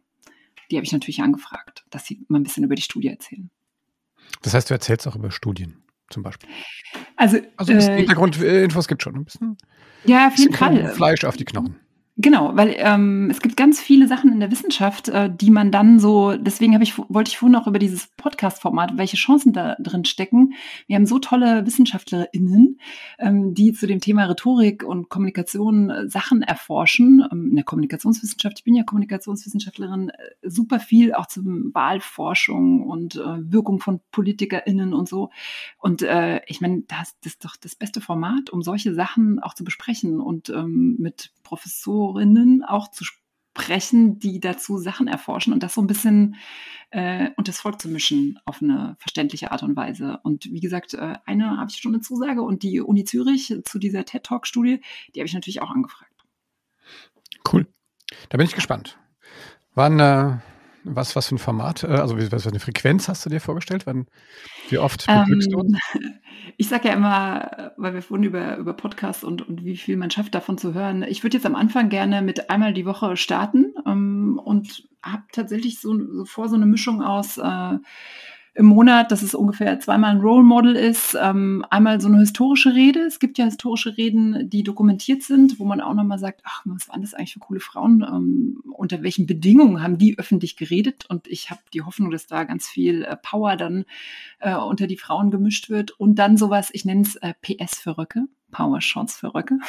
Die 0.70 0.78
habe 0.78 0.86
ich 0.86 0.92
natürlich 0.92 1.22
angefragt, 1.22 1.84
dass 1.90 2.06
sie 2.06 2.24
mal 2.28 2.40
ein 2.40 2.44
bisschen 2.44 2.64
über 2.64 2.76
die 2.76 2.82
Studie 2.82 3.10
erzählen. 3.10 3.50
Das 4.42 4.54
heißt, 4.54 4.70
du 4.70 4.74
erzählst 4.74 5.08
auch 5.08 5.16
über 5.16 5.32
Studien 5.32 5.84
zum 6.10 6.24
Beispiel. 6.24 6.50
Also, 7.16 7.40
also 7.58 7.74
äh, 7.74 7.98
Hintergrundinfos 7.98 8.88
gibt 8.88 9.02
schon 9.02 9.16
ein 9.16 9.26
bisschen. 9.26 9.58
Ja, 10.06 10.28
auf 10.28 10.38
jeden 10.38 10.54
Fall. 10.54 10.94
Fleisch 10.94 11.24
auf 11.24 11.38
die 11.38 11.46
Knochen. 11.46 11.80
Genau, 12.18 12.52
weil 12.56 12.76
ähm, 12.78 13.30
es 13.32 13.40
gibt 13.40 13.56
ganz 13.56 13.80
viele 13.80 14.06
Sachen 14.06 14.34
in 14.34 14.42
der 14.42 14.52
Wissenschaft, 14.52 15.08
äh, 15.08 15.30
die 15.34 15.50
man 15.50 15.72
dann 15.72 15.98
so, 15.98 16.36
deswegen 16.36 16.80
ich, 16.82 16.98
wollte 16.98 17.30
ich 17.30 17.38
vorhin 17.38 17.56
auch 17.56 17.68
über 17.68 17.80
dieses 17.80 18.08
Podcast-Format, 18.18 18.98
welche 18.98 19.16
Chancen 19.16 19.54
da 19.54 19.76
drin 19.80 20.04
stecken. 20.04 20.54
Wir 20.88 20.98
haben 20.98 21.06
so 21.06 21.20
tolle 21.20 21.66
WissenschaftlerInnen, 21.66 22.80
ähm, 23.18 23.54
die 23.54 23.72
zu 23.72 23.88
dem 23.88 24.02
Thema 24.02 24.26
Rhetorik 24.26 24.84
und 24.84 25.08
Kommunikation 25.08 25.90
äh, 25.90 26.10
Sachen 26.10 26.42
erforschen. 26.42 27.26
Ähm, 27.32 27.48
in 27.52 27.56
der 27.56 27.64
Kommunikationswissenschaft, 27.64 28.60
ich 28.60 28.66
bin 28.66 28.76
ja 28.76 28.84
Kommunikationswissenschaftlerin, 28.84 30.10
äh, 30.10 30.50
super 30.50 30.82
viel 30.82 31.14
auch 31.14 31.28
zum 31.28 31.74
Wahlforschung 31.74 32.84
und 32.84 33.16
äh, 33.16 33.52
Wirkung 33.52 33.80
von 33.80 34.02
PolitikerInnen 34.12 34.94
und 34.94 35.08
so. 35.08 35.30
Und 35.80 36.02
äh, 36.02 36.42
ich 36.48 36.60
meine, 36.60 36.84
das, 36.90 37.16
das 37.22 37.34
ist 37.34 37.46
doch 37.46 37.56
das 37.56 37.76
beste 37.76 38.02
Format, 38.02 38.50
um 38.50 38.62
solche 38.64 38.94
Sachen 38.94 39.40
auch 39.40 39.54
zu 39.54 39.64
besprechen 39.64 40.20
und 40.20 40.50
ähm, 40.50 40.98
mit 41.00 41.32
Professorinnen 41.52 42.64
auch 42.64 42.90
zu 42.92 43.04
sprechen, 43.04 44.20
die 44.20 44.40
dazu 44.40 44.78
Sachen 44.78 45.10
erforschen 45.10 45.52
und 45.52 45.64
das 45.64 45.74
so 45.74 45.82
ein 45.82 45.88
bisschen 45.88 46.38
äh, 46.92 47.32
und 47.36 47.50
das 47.50 47.60
Volk 47.60 47.82
zu 47.82 47.90
mischen 47.90 48.40
auf 48.46 48.62
eine 48.62 48.96
verständliche 49.00 49.52
Art 49.52 49.62
und 49.62 49.76
Weise. 49.76 50.22
Und 50.24 50.46
wie 50.46 50.62
gesagt, 50.62 50.94
äh, 50.94 51.16
eine 51.26 51.58
habe 51.58 51.70
ich 51.70 51.76
schon 51.76 51.94
eine 51.94 52.02
Zusage 52.02 52.42
und 52.42 52.64
die 52.64 52.80
Uni 52.80 53.04
Zürich 53.04 53.54
zu 53.66 53.80
dieser 53.80 54.06
TED 54.06 54.24
Talk 54.24 54.48
Studie, 54.48 54.80
die 55.14 55.20
habe 55.20 55.28
ich 55.28 55.34
natürlich 55.34 55.62
auch 55.62 55.72
angefragt. 55.72 56.14
Cool. 57.52 57.68
Da 58.30 58.38
bin 58.38 58.48
ich 58.48 58.56
gespannt. 58.56 58.98
Wann, 59.76 60.00
äh, 60.00 60.38
was, 60.84 61.16
was 61.16 61.28
für 61.28 61.36
ein 61.36 61.40
Format, 61.40 61.84
äh, 61.84 61.88
also 61.88 62.18
was 62.32 62.44
für 62.44 62.50
eine 62.50 62.60
Frequenz 62.60 63.08
hast 63.08 63.26
du 63.26 63.30
dir 63.30 63.40
vorgestellt? 63.40 63.86
Wann, 63.86 64.08
wie 64.70 64.78
oft 64.78 65.06
beglückst 65.08 65.50
ähm, 65.54 65.78
du 65.94 66.10
Ich 66.58 66.68
sage 66.68 66.90
ja 66.90 66.94
immer, 66.94 67.72
weil 67.78 67.94
wir 67.94 68.02
vorhin 68.02 68.26
über, 68.26 68.58
über 68.58 68.74
Podcasts 68.74 69.24
und, 69.24 69.48
und 69.48 69.64
wie 69.64 69.78
viel 69.78 69.98
man 69.98 70.12
schafft, 70.12 70.36
davon 70.36 70.58
zu 70.58 70.74
hören. 70.74 71.04
Ich 71.04 71.24
würde 71.24 71.38
jetzt 71.38 71.46
am 71.46 71.56
Anfang 71.56 71.90
gerne 71.90 72.22
mit 72.22 72.50
einmal 72.50 72.74
die 72.74 72.86
Woche 72.86 73.16
starten 73.18 73.74
ähm, 73.86 74.40
und 74.44 74.88
habe 75.04 75.24
tatsächlich 75.32 75.80
so, 75.80 75.98
so 76.12 76.26
vor, 76.26 76.50
so 76.50 76.56
eine 76.56 76.66
Mischung 76.66 77.02
aus 77.02 77.38
äh, 77.38 77.78
im 78.54 78.66
Monat, 78.66 79.12
dass 79.12 79.22
es 79.22 79.34
ungefähr 79.34 79.80
zweimal 79.80 80.12
ein 80.12 80.20
Role 80.20 80.44
Model 80.44 80.76
ist. 80.76 81.18
Ähm, 81.20 81.66
einmal 81.70 82.02
so 82.02 82.10
eine 82.10 82.20
historische 82.20 82.74
Rede. 82.74 83.00
Es 83.00 83.20
gibt 83.20 83.38
ja 83.38 83.46
historische 83.46 83.98
Reden, 83.98 84.50
die 84.50 84.64
dokumentiert 84.64 85.24
sind, 85.24 85.58
wo 85.58 85.64
man 85.64 85.80
auch 85.80 85.94
nochmal 85.94 86.20
sagt, 86.20 86.42
ach, 86.44 86.62
was 86.66 86.90
waren 86.90 87.02
das 87.02 87.14
eigentlich 87.14 87.34
für 87.34 87.40
coole 87.40 87.62
Frauen? 87.62 88.06
Ähm, 88.08 88.62
unter 88.74 89.04
welchen 89.04 89.26
Bedingungen 89.26 89.82
haben 89.82 89.98
die 89.98 90.20
öffentlich 90.20 90.58
geredet? 90.58 91.06
Und 91.08 91.28
ich 91.28 91.50
habe 91.50 91.62
die 91.74 91.82
Hoffnung, 91.82 92.12
dass 92.12 92.28
da 92.28 92.44
ganz 92.44 92.68
viel 92.68 93.04
äh, 93.04 93.16
Power 93.16 93.56
dann 93.56 93.86
äh, 94.40 94.56
unter 94.56 94.86
die 94.86 94.98
Frauen 94.98 95.32
gemischt 95.32 95.70
wird. 95.70 95.92
Und 95.92 96.16
dann 96.16 96.36
sowas, 96.36 96.72
ich 96.74 96.84
nenne 96.84 97.04
es 97.04 97.16
äh, 97.18 97.34
PS 97.42 97.80
für 97.80 97.98
Röcke. 97.98 98.26
Power 98.52 98.82
Shots 98.82 99.16
für 99.16 99.34
Röcke. 99.34 99.60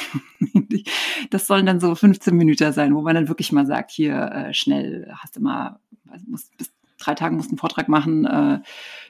das 1.29 1.47
sollen 1.47 1.65
dann 1.65 1.79
so 1.79 1.95
15 1.95 2.35
Minuten 2.35 2.73
sein, 2.73 2.93
wo 2.93 3.01
man 3.01 3.15
dann 3.15 3.29
wirklich 3.29 3.53
mal 3.53 3.65
sagt, 3.65 3.91
hier 3.91 4.13
äh, 4.13 4.53
schnell 4.53 5.09
hast 5.15 5.37
du 5.37 5.41
mal, 5.41 5.79
musst, 6.27 6.55
bist 6.57 6.72
drei 7.03 7.15
Tagen 7.15 7.35
musst 7.35 7.49
einen 7.49 7.57
Vortrag 7.57 7.89
machen, 7.89 8.25
äh, 8.25 8.59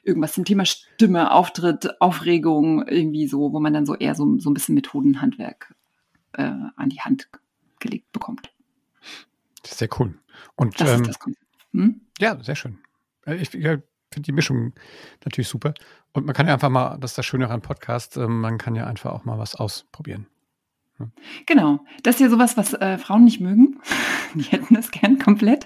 irgendwas 0.03 0.33
zum 0.33 0.45
Thema 0.45 0.65
Stimme, 0.65 1.31
Auftritt, 1.31 2.01
Aufregung, 2.01 2.87
irgendwie 2.87 3.27
so, 3.27 3.53
wo 3.53 3.59
man 3.59 3.73
dann 3.73 3.85
so 3.85 3.95
eher 3.95 4.15
so, 4.15 4.39
so 4.39 4.49
ein 4.49 4.53
bisschen 4.53 4.75
Methodenhandwerk 4.75 5.75
äh, 6.33 6.51
an 6.75 6.89
die 6.89 7.01
Hand 7.01 7.29
gelegt 7.79 8.11
bekommt. 8.11 8.51
Das 9.61 9.73
ist 9.73 9.79
sehr 9.79 9.89
cool. 9.99 10.17
Und 10.55 10.79
das 10.79 10.91
ähm, 10.91 11.03
das 11.03 11.17
hm? 11.71 12.01
ja, 12.19 12.41
sehr 12.43 12.55
schön. 12.55 12.79
Äh, 13.25 13.35
ich, 13.35 13.53
ich 13.53 13.63
finde 13.63 14.25
die 14.25 14.31
Mischung 14.31 14.73
natürlich 15.23 15.47
super. 15.47 15.73
Und 16.11 16.25
man 16.25 16.35
kann 16.35 16.47
ja 16.47 16.53
einfach 16.53 16.69
mal, 16.69 16.97
das 16.99 17.11
ist 17.11 17.17
das 17.17 17.25
Schöne 17.25 17.49
an 17.49 17.61
Podcast, 17.61 18.17
äh, 18.17 18.27
man 18.27 18.57
kann 18.57 18.75
ja 18.75 18.85
einfach 18.85 19.11
auch 19.11 19.25
mal 19.25 19.37
was 19.37 19.55
ausprobieren. 19.55 20.27
Genau. 21.47 21.79
Das 22.03 22.15
ist 22.15 22.21
ja 22.21 22.29
sowas, 22.29 22.55
was 22.55 22.73
äh, 22.73 22.97
Frauen 22.97 23.23
nicht 23.23 23.39
mögen. 23.39 23.79
die 24.35 24.43
hätten 24.43 24.75
das 24.75 24.91
gern 24.91 25.17
komplett 25.17 25.65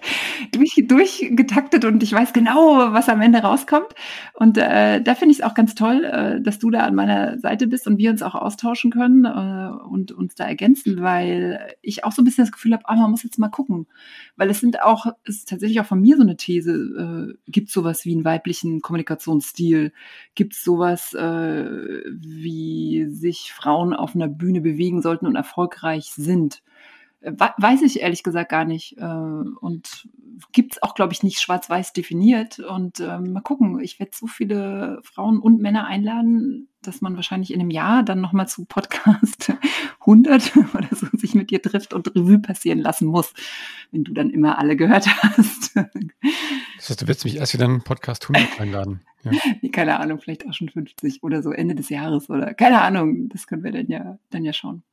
durch, 0.51 0.75
durchgetaktet 0.87 1.85
und 1.85 2.01
ich 2.03 2.13
weiß 2.13 2.33
genau, 2.33 2.93
was 2.93 3.09
am 3.09 3.21
Ende 3.21 3.39
rauskommt. 3.39 3.87
Und 4.33 4.57
äh, 4.57 5.01
da 5.01 5.15
finde 5.15 5.33
ich 5.33 5.39
es 5.39 5.45
auch 5.45 5.53
ganz 5.53 5.75
toll, 5.75 6.03
äh, 6.05 6.41
dass 6.41 6.59
du 6.59 6.69
da 6.69 6.79
an 6.79 6.95
meiner 6.95 7.39
Seite 7.39 7.67
bist 7.67 7.87
und 7.87 7.97
wir 7.97 8.09
uns 8.09 8.21
auch 8.21 8.35
austauschen 8.35 8.91
können 8.91 9.25
äh, 9.25 9.85
und 9.85 10.11
uns 10.11 10.35
da 10.35 10.45
ergänzen, 10.45 11.01
weil 11.01 11.75
ich 11.81 12.03
auch 12.03 12.11
so 12.11 12.21
ein 12.21 12.25
bisschen 12.25 12.45
das 12.45 12.51
Gefühl 12.51 12.73
habe, 12.73 12.83
ah, 12.87 12.95
man 12.95 13.11
muss 13.11 13.23
jetzt 13.23 13.39
mal 13.39 13.49
gucken. 13.49 13.87
Weil 14.35 14.49
es 14.49 14.59
sind 14.59 14.81
auch, 14.81 15.07
es 15.23 15.37
ist 15.37 15.49
tatsächlich 15.49 15.79
auch 15.81 15.85
von 15.85 16.01
mir 16.01 16.15
so 16.15 16.23
eine 16.23 16.37
These, 16.37 17.35
äh, 17.37 17.51
gibt 17.51 17.69
sowas 17.69 18.05
wie 18.05 18.13
einen 18.13 18.25
weiblichen 18.25 18.81
Kommunikationsstil? 18.81 19.91
Gibt 20.35 20.53
es 20.53 20.63
sowas, 20.63 21.13
äh, 21.13 21.65
wie 22.05 23.07
sich 23.09 23.51
Frauen 23.53 23.93
auf 23.93 24.15
einer 24.15 24.27
Bühne 24.27 24.61
bewegen 24.61 25.01
sollten 25.01 25.16
und 25.25 25.35
erfolgreich 25.35 26.11
sind? 26.15 26.61
Weiß 27.21 27.81
ich 27.81 28.01
ehrlich 28.01 28.21
gesagt 28.21 28.49
gar 28.49 28.65
nicht. 28.65 28.97
Äh, 28.97 29.03
und 29.03 30.07
gibt 30.51 30.73
es 30.73 30.83
auch, 30.83 30.93
glaube 30.93 31.13
ich, 31.13 31.23
nicht 31.23 31.39
schwarz-weiß 31.41 31.93
definiert. 31.93 32.59
Und 32.59 32.99
ähm, 32.99 33.33
mal 33.33 33.41
gucken, 33.41 33.79
ich 33.79 33.99
werde 33.99 34.11
so 34.13 34.27
viele 34.27 34.99
Frauen 35.03 35.39
und 35.39 35.59
Männer 35.59 35.85
einladen, 35.87 36.69
dass 36.81 37.01
man 37.01 37.15
wahrscheinlich 37.15 37.53
in 37.53 37.59
einem 37.59 37.71
Jahr 37.71 38.03
dann 38.03 38.21
nochmal 38.21 38.47
zu 38.47 38.65
Podcast 38.65 39.53
100 40.01 40.55
oder 40.75 40.87
so 40.91 41.07
sich 41.13 41.35
mit 41.35 41.49
dir 41.49 41.61
trifft 41.61 41.93
und 41.93 42.15
Revue 42.15 42.39
passieren 42.39 42.79
lassen 42.79 43.07
muss, 43.07 43.33
wenn 43.91 44.03
du 44.03 44.13
dann 44.13 44.29
immer 44.29 44.57
alle 44.59 44.75
gehört 44.75 45.07
hast. 45.23 45.75
Das 46.77 46.89
heißt, 46.89 47.01
du 47.01 47.07
willst 47.07 47.25
mich 47.25 47.37
erst 47.37 47.53
wieder 47.53 47.65
in 47.65 47.81
Podcast 47.81 48.29
100 48.29 48.61
einladen. 48.61 49.01
Ja. 49.23 49.31
Keine 49.71 49.99
Ahnung, 49.99 50.19
vielleicht 50.19 50.47
auch 50.47 50.53
schon 50.53 50.69
50 50.69 51.23
oder 51.23 51.43
so 51.43 51.51
Ende 51.51 51.75
des 51.75 51.89
Jahres 51.89 52.29
oder 52.29 52.53
keine 52.53 52.81
Ahnung. 52.81 53.29
Das 53.29 53.47
können 53.47 53.63
wir 53.63 53.71
dann 53.71 53.87
ja, 53.87 54.19
dann 54.29 54.45
ja 54.45 54.53
schauen. 54.53 54.83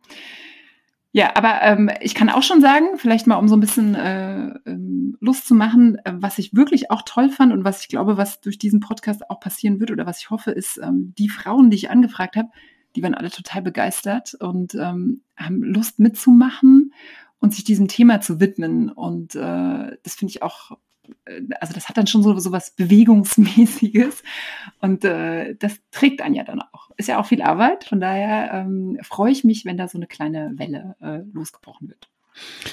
Ja, 1.13 1.37
aber 1.37 1.63
ähm, 1.63 1.91
ich 2.01 2.17
kann 2.17 2.29
auch 2.29 2.43
schon 2.43 2.61
sagen, 2.61 2.97
vielleicht 2.97 3.29
mal 3.29 3.37
um 3.37 3.47
so 3.47 3.55
ein 3.55 3.61
bisschen 3.61 3.95
äh, 3.95 4.49
ähm, 4.67 5.17
Lust 5.21 5.47
zu 5.47 5.55
machen, 5.55 5.97
äh, 6.05 6.13
was 6.17 6.39
ich 6.39 6.55
wirklich 6.55 6.91
auch 6.91 7.03
toll 7.07 7.31
fand 7.31 7.53
und 7.53 7.63
was 7.63 7.83
ich 7.83 7.89
glaube, 7.89 8.17
was 8.17 8.41
durch 8.41 8.59
diesen 8.59 8.81
Podcast 8.81 9.31
auch 9.31 9.39
passieren 9.39 9.79
wird 9.79 9.93
oder 9.93 10.07
was 10.07 10.19
ich 10.19 10.31
hoffe, 10.31 10.51
ist, 10.51 10.79
ähm, 10.83 11.15
die 11.17 11.29
Frauen, 11.29 11.71
die 11.71 11.77
ich 11.77 11.91
angefragt 11.91 12.35
habe, 12.35 12.49
die 12.97 13.03
waren 13.05 13.15
alle 13.15 13.31
total 13.31 13.63
begeistert 13.63 14.35
und 14.35 14.75
ähm, 14.75 15.23
haben 15.37 15.63
Lust 15.63 16.01
mitzumachen 16.01 16.93
und 17.39 17.55
sich 17.55 17.63
diesem 17.63 17.87
Thema 17.87 18.21
zu 18.21 18.41
widmen. 18.41 18.89
Und 18.91 19.37
äh, 19.37 19.97
das 20.03 20.17
finde 20.17 20.33
ich 20.33 20.43
auch 20.43 20.73
also 21.61 21.75
das 21.75 21.89
hat 21.89 21.97
dann 21.97 22.07
schon 22.07 22.23
so, 22.23 22.39
so 22.39 22.53
was 22.53 22.73
Bewegungsmäßiges 22.73 24.23
und 24.81 25.05
äh, 25.05 25.55
das 25.57 25.79
trägt 25.91 26.23
einen 26.23 26.35
ja 26.35 26.45
dann 26.45 26.61
auch. 26.61 26.91
Ist 26.97 27.09
ja 27.09 27.19
auch 27.19 27.27
viel 27.27 27.43
Arbeit, 27.43 27.85
von 27.85 28.01
daher 28.01 28.53
ähm, 28.53 28.99
freue 29.03 29.33
ich 29.33 29.45
mich, 29.45 29.65
wenn 29.65 29.77
da 29.77 29.89
so 29.89 29.99
eine 29.99 30.07
kleine 30.07 30.53
Welle 30.57 30.97
äh, 31.01 31.21
losgebrochen 31.33 31.89
wird. 31.89 32.09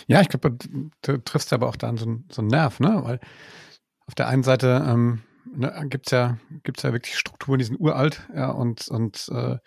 Ja, 0.07 0.21
ich 0.21 0.29
glaube, 0.29 0.57
du 1.01 1.17
triffst 1.17 1.53
aber 1.53 1.67
auch 1.67 1.75
da 1.75 1.95
so, 1.95 2.19
so 2.29 2.41
einen 2.41 2.47
Nerv, 2.47 2.79
ne? 2.79 3.01
Weil 3.03 3.19
auf 4.07 4.15
der 4.15 4.27
einen 4.27 4.43
Seite 4.43 4.85
ähm, 4.87 5.21
ne, 5.53 5.85
gibt 5.89 6.07
es 6.07 6.11
ja, 6.11 6.37
gibt's 6.63 6.83
ja 6.83 6.93
wirklich 6.93 7.17
Strukturen, 7.17 7.59
die 7.59 7.65
sind 7.65 7.79
uralt, 7.79 8.27
ja, 8.33 8.49
und, 8.51 8.87
und 8.87 9.29
äh, 9.31 9.57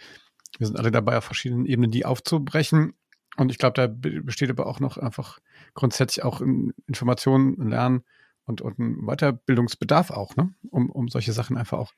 wir 0.58 0.66
sind 0.66 0.78
alle 0.78 0.90
dabei, 0.90 1.16
auf 1.16 1.24
verschiedenen 1.24 1.66
Ebenen 1.66 1.90
die 1.90 2.04
aufzubrechen. 2.04 2.94
Und 3.36 3.50
ich 3.50 3.58
glaube, 3.58 3.74
da 3.74 3.88
besteht 3.88 4.50
aber 4.50 4.66
auch 4.66 4.78
noch 4.78 4.96
einfach 4.96 5.40
grundsätzlich 5.74 6.24
auch 6.24 6.40
Informationen, 6.86 7.68
Lernen 7.68 8.04
und, 8.46 8.60
und 8.60 8.78
ein 8.78 9.06
Weiterbildungsbedarf 9.06 10.10
auch, 10.10 10.36
ne? 10.36 10.54
um, 10.70 10.90
um 10.90 11.08
solche 11.08 11.32
Sachen 11.32 11.56
einfach 11.56 11.78
auch 11.78 11.92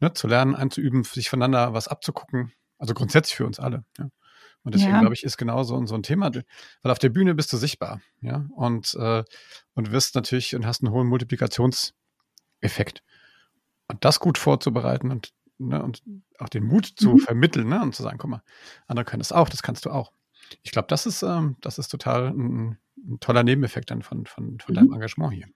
ne, 0.00 0.12
zu 0.12 0.26
lernen, 0.26 0.54
einzuüben, 0.54 1.04
sich 1.04 1.30
voneinander 1.30 1.74
was 1.74 1.88
abzugucken. 1.88 2.52
Also 2.78 2.94
grundsätzlich 2.94 3.36
für 3.36 3.46
uns 3.46 3.60
alle. 3.60 3.84
Ja. 3.98 4.10
Und 4.64 4.74
deswegen, 4.74 4.92
ja. 4.92 5.00
glaube 5.00 5.14
ich, 5.14 5.24
ist 5.24 5.36
genau 5.36 5.62
so, 5.62 5.84
so 5.86 5.94
ein 5.94 6.02
Thema, 6.02 6.34
weil 6.34 6.90
auf 6.90 6.98
der 6.98 7.10
Bühne 7.10 7.34
bist 7.34 7.52
du 7.52 7.58
sichtbar, 7.58 8.00
ja, 8.22 8.46
und, 8.56 8.94
äh, 8.94 9.22
und 9.74 9.92
wirst 9.92 10.14
natürlich 10.14 10.56
und 10.56 10.64
hast 10.64 10.82
einen 10.82 10.92
hohen 10.92 11.06
Multiplikationseffekt. 11.06 13.02
Und 13.88 14.02
das 14.04 14.20
gut 14.20 14.38
vorzubereiten 14.38 15.10
und, 15.10 15.34
ne, 15.58 15.82
und 15.82 16.02
auch 16.38 16.48
den 16.48 16.64
Mut 16.64 16.86
zu 16.96 17.10
mhm. 17.10 17.18
vermitteln, 17.18 17.68
ne, 17.68 17.82
und 17.82 17.94
zu 17.94 18.02
sagen, 18.02 18.16
guck 18.16 18.30
mal, 18.30 18.42
andere 18.86 19.04
können 19.04 19.20
das 19.20 19.32
auch, 19.32 19.50
das 19.50 19.62
kannst 19.62 19.84
du 19.84 19.90
auch. 19.90 20.12
Ich 20.62 20.70
glaube, 20.70 20.88
das 20.88 21.04
ist, 21.04 21.22
ähm, 21.22 21.56
das 21.60 21.78
ist 21.78 21.88
total 21.88 22.28
ein, 22.28 22.78
ein, 22.96 23.20
toller 23.20 23.44
Nebeneffekt 23.44 23.90
dann 23.90 24.00
von, 24.00 24.24
von, 24.24 24.58
von 24.60 24.72
mhm. 24.72 24.76
deinem 24.76 24.92
Engagement 24.94 25.34
hier. 25.34 25.48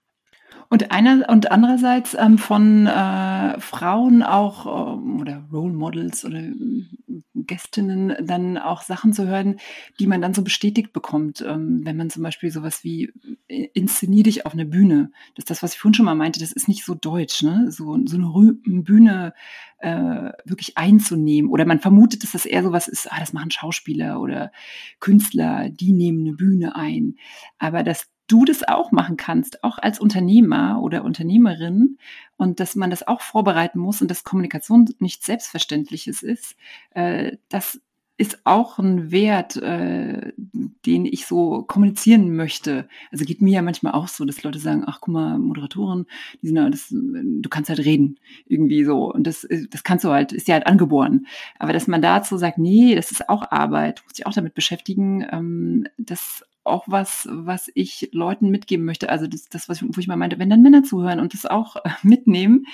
Und 0.71 0.91
einer 0.91 1.27
und 1.29 1.51
andererseits 1.51 2.13
ähm, 2.13 2.37
von 2.37 2.85
äh, 2.85 3.59
Frauen 3.59 4.21
auch 4.21 4.97
ähm, 4.99 5.19
oder 5.19 5.43
Role 5.51 5.73
Models 5.73 6.23
oder 6.25 6.41
äh, 6.41 6.85
Gästinnen 7.33 8.15
dann 8.21 8.59
auch 8.59 8.83
Sachen 8.83 9.11
zu 9.11 9.27
hören, 9.27 9.59
die 9.99 10.05
man 10.05 10.21
dann 10.21 10.35
so 10.35 10.43
bestätigt 10.43 10.93
bekommt, 10.93 11.41
ähm, 11.41 11.81
wenn 11.85 11.97
man 11.97 12.11
zum 12.11 12.21
Beispiel 12.21 12.51
sowas 12.51 12.83
wie 12.83 13.11
äh, 13.47 13.67
inszenier 13.73 14.21
dich 14.21 14.45
auf 14.45 14.53
einer 14.53 14.65
Bühne. 14.65 15.11
Das 15.33 15.43
ist 15.43 15.49
das, 15.49 15.63
was 15.63 15.73
ich 15.73 15.79
vorhin 15.79 15.95
schon 15.95 16.05
mal 16.05 16.13
meinte, 16.13 16.39
das 16.39 16.51
ist 16.51 16.67
nicht 16.67 16.85
so 16.85 16.93
deutsch, 16.93 17.41
ne? 17.41 17.71
So, 17.71 17.97
so 18.05 18.17
eine 18.17 18.27
Rü 18.27 18.53
Bühne 18.63 19.33
äh, 19.79 20.31
wirklich 20.45 20.77
einzunehmen. 20.77 21.49
Oder 21.49 21.65
man 21.65 21.79
vermutet, 21.79 22.21
dass 22.21 22.33
das 22.33 22.45
eher 22.45 22.61
sowas 22.61 22.87
ist, 22.87 23.11
ah, 23.11 23.19
das 23.19 23.33
machen 23.33 23.49
Schauspieler 23.49 24.21
oder 24.21 24.51
Künstler, 24.99 25.69
die 25.69 25.93
nehmen 25.93 26.27
eine 26.27 26.35
Bühne 26.35 26.75
ein. 26.75 27.15
Aber 27.57 27.81
das 27.81 28.07
du 28.29 28.45
das 28.45 28.67
auch 28.67 28.91
machen 28.91 29.17
kannst, 29.17 29.63
auch 29.63 29.77
als 29.77 29.99
Unternehmer 29.99 30.81
oder 30.81 31.03
Unternehmerin 31.03 31.97
und 32.37 32.59
dass 32.59 32.75
man 32.75 32.89
das 32.89 33.05
auch 33.05 33.21
vorbereiten 33.21 33.79
muss 33.79 34.01
und 34.01 34.09
dass 34.09 34.23
Kommunikation 34.23 34.87
nichts 34.99 35.25
Selbstverständliches 35.25 36.23
ist, 36.23 36.55
äh, 36.91 37.37
das 37.49 37.81
ist 38.19 38.41
auch 38.43 38.79
ein 38.79 39.11
Wert, 39.11 39.55
äh, 39.55 40.33
den 40.35 41.05
ich 41.05 41.25
so 41.25 41.63
kommunizieren 41.63 42.35
möchte. 42.35 42.89
Also 43.13 43.23
geht 43.23 43.41
mir 43.41 43.53
ja 43.53 43.61
manchmal 43.61 43.93
auch 43.93 44.09
so, 44.09 44.25
dass 44.25 44.43
Leute 44.43 44.59
sagen, 44.59 44.83
ach 44.85 44.99
guck 44.99 45.13
mal, 45.13 45.39
Moderatoren, 45.39 46.05
die 46.41 46.47
sind 46.47 46.57
ja, 46.57 46.69
das, 46.69 46.89
du 46.89 47.49
kannst 47.49 47.69
halt 47.69 47.79
reden, 47.79 48.19
irgendwie 48.45 48.83
so. 48.83 49.09
Und 49.09 49.25
das, 49.25 49.47
das 49.69 49.85
kannst 49.85 50.03
du 50.03 50.09
halt, 50.09 50.33
ist 50.33 50.49
ja 50.49 50.55
halt 50.55 50.67
angeboren. 50.67 51.27
Aber 51.59 51.71
dass 51.71 51.87
man 51.87 52.01
dazu 52.01 52.35
sagt, 52.35 52.57
nee, 52.57 52.93
das 52.93 53.11
ist 53.11 53.29
auch 53.29 53.51
Arbeit, 53.51 54.01
muss 54.03 54.15
dich 54.15 54.27
auch 54.27 54.33
damit 54.33 54.53
beschäftigen, 54.53 55.25
ähm, 55.31 55.87
das 55.97 56.43
auch 56.63 56.83
was, 56.87 57.27
was 57.31 57.71
ich 57.73 58.09
Leuten 58.11 58.49
mitgeben 58.49 58.85
möchte. 58.85 59.09
Also 59.09 59.27
das, 59.27 59.49
das 59.49 59.69
was 59.69 59.81
ich, 59.81 59.87
wo 59.89 59.99
ich 59.99 60.07
mal 60.07 60.17
meinte, 60.17 60.39
wenn 60.39 60.49
dann 60.49 60.61
Männer 60.61 60.83
zuhören 60.83 61.19
und 61.19 61.33
das 61.33 61.45
auch 61.45 61.77
äh, 61.77 61.89
mitnehmen, 62.03 62.65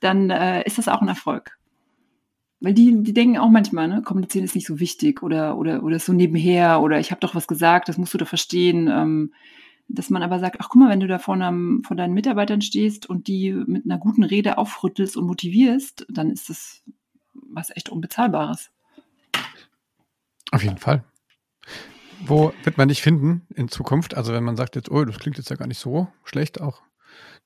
dann 0.00 0.30
äh, 0.30 0.62
ist 0.64 0.78
das 0.78 0.88
auch 0.88 1.02
ein 1.02 1.08
Erfolg. 1.08 1.58
Weil 2.60 2.74
die, 2.74 3.02
die 3.02 3.14
denken 3.14 3.38
auch 3.38 3.50
manchmal, 3.50 3.86
ne, 3.86 4.02
kommunizieren 4.02 4.44
ist 4.44 4.56
nicht 4.56 4.66
so 4.66 4.80
wichtig 4.80 5.22
oder, 5.22 5.56
oder, 5.56 5.84
oder 5.84 5.98
so 6.00 6.12
nebenher 6.12 6.82
oder 6.82 6.98
ich 6.98 7.12
habe 7.12 7.20
doch 7.20 7.34
was 7.34 7.46
gesagt, 7.46 7.88
das 7.88 7.98
musst 7.98 8.14
du 8.14 8.18
doch 8.18 8.28
verstehen. 8.28 8.88
Ähm, 8.88 9.32
dass 9.88 10.10
man 10.10 10.22
aber 10.22 10.38
sagt, 10.38 10.56
ach 10.60 10.68
guck 10.68 10.82
mal, 10.82 10.90
wenn 10.90 11.00
du 11.00 11.06
da 11.06 11.18
vor, 11.18 11.34
einem, 11.34 11.82
vor 11.82 11.96
deinen 11.96 12.12
Mitarbeitern 12.12 12.60
stehst 12.60 13.08
und 13.08 13.26
die 13.26 13.52
mit 13.52 13.86
einer 13.86 13.98
guten 13.98 14.22
Rede 14.22 14.58
aufrüttelst 14.58 15.16
und 15.16 15.26
motivierst, 15.26 16.06
dann 16.10 16.30
ist 16.30 16.50
das 16.50 16.82
was 17.32 17.74
echt 17.74 17.88
Unbezahlbares. 17.88 18.70
Auf 20.50 20.62
jeden 20.62 20.78
Fall. 20.78 21.04
Wo 22.24 22.52
wird 22.64 22.78
man 22.78 22.88
dich 22.88 23.02
finden 23.02 23.46
in 23.54 23.68
Zukunft? 23.68 24.16
Also 24.16 24.32
wenn 24.32 24.44
man 24.44 24.56
sagt 24.56 24.76
jetzt, 24.76 24.90
oh, 24.90 25.04
das 25.04 25.18
klingt 25.18 25.38
jetzt 25.38 25.50
ja 25.50 25.56
gar 25.56 25.66
nicht 25.66 25.78
so 25.78 26.08
schlecht, 26.24 26.60
auch 26.60 26.82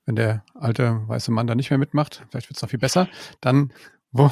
wenn 0.05 0.15
der 0.15 0.43
alte 0.55 1.01
weiße 1.07 1.31
Mann 1.31 1.47
da 1.47 1.55
nicht 1.55 1.69
mehr 1.69 1.79
mitmacht, 1.79 2.25
vielleicht 2.29 2.49
wird 2.49 2.57
es 2.57 2.61
noch 2.61 2.69
viel 2.69 2.79
besser, 2.79 3.07
dann 3.39 3.71
wo, 4.11 4.31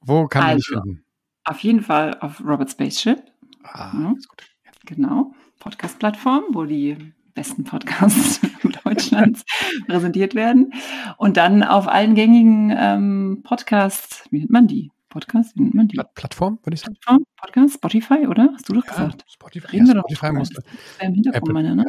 wo 0.00 0.26
kann 0.28 0.42
also, 0.42 0.50
man 0.50 0.56
dich 0.56 0.66
finden? 0.66 1.04
Auf 1.44 1.60
jeden 1.60 1.82
Fall 1.82 2.16
auf 2.20 2.40
Robert 2.44 2.70
Spaceship. 2.70 3.22
Ah, 3.64 3.92
ja. 3.94 4.14
ist 4.16 4.28
gut. 4.28 4.44
Genau, 4.84 5.32
Podcast-Plattform, 5.58 6.44
wo 6.52 6.64
die 6.64 7.12
besten 7.34 7.64
Podcasts 7.64 8.40
Deutschlands 8.84 9.44
präsentiert 9.86 10.34
werden. 10.34 10.72
Und 11.16 11.36
dann 11.36 11.62
auf 11.62 11.86
allen 11.88 12.14
gängigen 12.14 12.74
ähm, 12.76 13.42
Podcasts, 13.44 14.24
wie 14.30 14.38
nennt 14.38 14.50
man 14.50 14.66
die? 14.66 14.90
Podcast, 15.08 15.56
wie 15.56 15.62
nennt 15.62 15.74
man 15.74 15.88
die? 15.88 16.00
Plattform, 16.14 16.58
würde 16.62 16.74
ich 16.74 16.80
sagen. 16.80 16.94
Plattform, 16.94 17.24
Podcast, 17.36 17.74
Spotify, 17.74 18.26
oder? 18.26 18.50
Hast 18.54 18.68
du 18.68 18.74
doch 18.74 18.84
ja, 18.86 18.92
gesagt. 18.92 19.24
Spotify, 19.28 19.66
Reden 19.68 19.86
ja, 19.86 19.94
wir 19.94 20.00
Spotify 20.00 20.26
doch 20.26 20.32
musste. 20.32 20.62
Im 21.00 21.14
Hintergrund 21.14 21.42
Apple, 21.42 21.54
meine, 21.54 21.76
ne? 21.76 21.84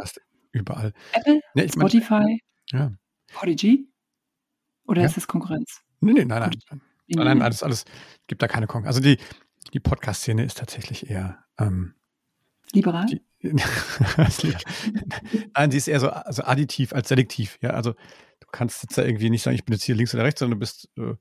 Überall. 0.52 0.94
Apple, 1.12 1.42
nee, 1.54 1.68
Spotify, 1.68 2.42
ja. 2.72 2.92
Podigy? 3.34 3.88
Oder 4.86 5.02
ja. 5.02 5.08
ist 5.08 5.18
das 5.18 5.28
Konkurrenz? 5.28 5.82
Nee, 6.00 6.14
nee, 6.14 6.26
nein, 6.26 6.40
nein. 6.40 6.52
Nein, 6.52 6.82
nein, 7.08 7.26
nein 7.26 7.42
alles, 7.42 7.64
alles, 7.64 7.86
gibt 8.28 8.42
da 8.42 8.48
keine 8.48 8.68
Konkurrenz. 8.68 8.98
Also 8.98 9.02
die, 9.02 9.18
die 9.74 9.80
Podcast-Szene 9.80 10.44
ist 10.44 10.58
tatsächlich 10.58 11.10
eher 11.10 11.44
ähm, 11.60 11.96
liberal. 12.74 13.06
Die, 13.06 13.22
nein, 15.54 15.72
sie 15.72 15.78
ist 15.78 15.88
eher 15.88 16.00
so 16.00 16.10
also 16.10 16.44
additiv 16.44 16.94
als 16.94 17.10
selektiv. 17.10 17.58
Ja, 17.62 17.72
also 17.72 17.94
du 17.94 18.48
kannst 18.52 18.84
jetzt 18.84 18.98
da 18.98 19.04
irgendwie 19.04 19.30
nicht 19.30 19.44
sagen, 19.44 19.56
ich 19.56 19.66
bin 19.66 19.74
jetzt 19.74 19.84
hier 19.84 19.96
links 19.96 20.14
oder 20.14 20.24
rechts, 20.24 20.40
sondern 20.40 20.60
du 20.60 20.60
bist 20.60 20.90
äh, 20.98 21.16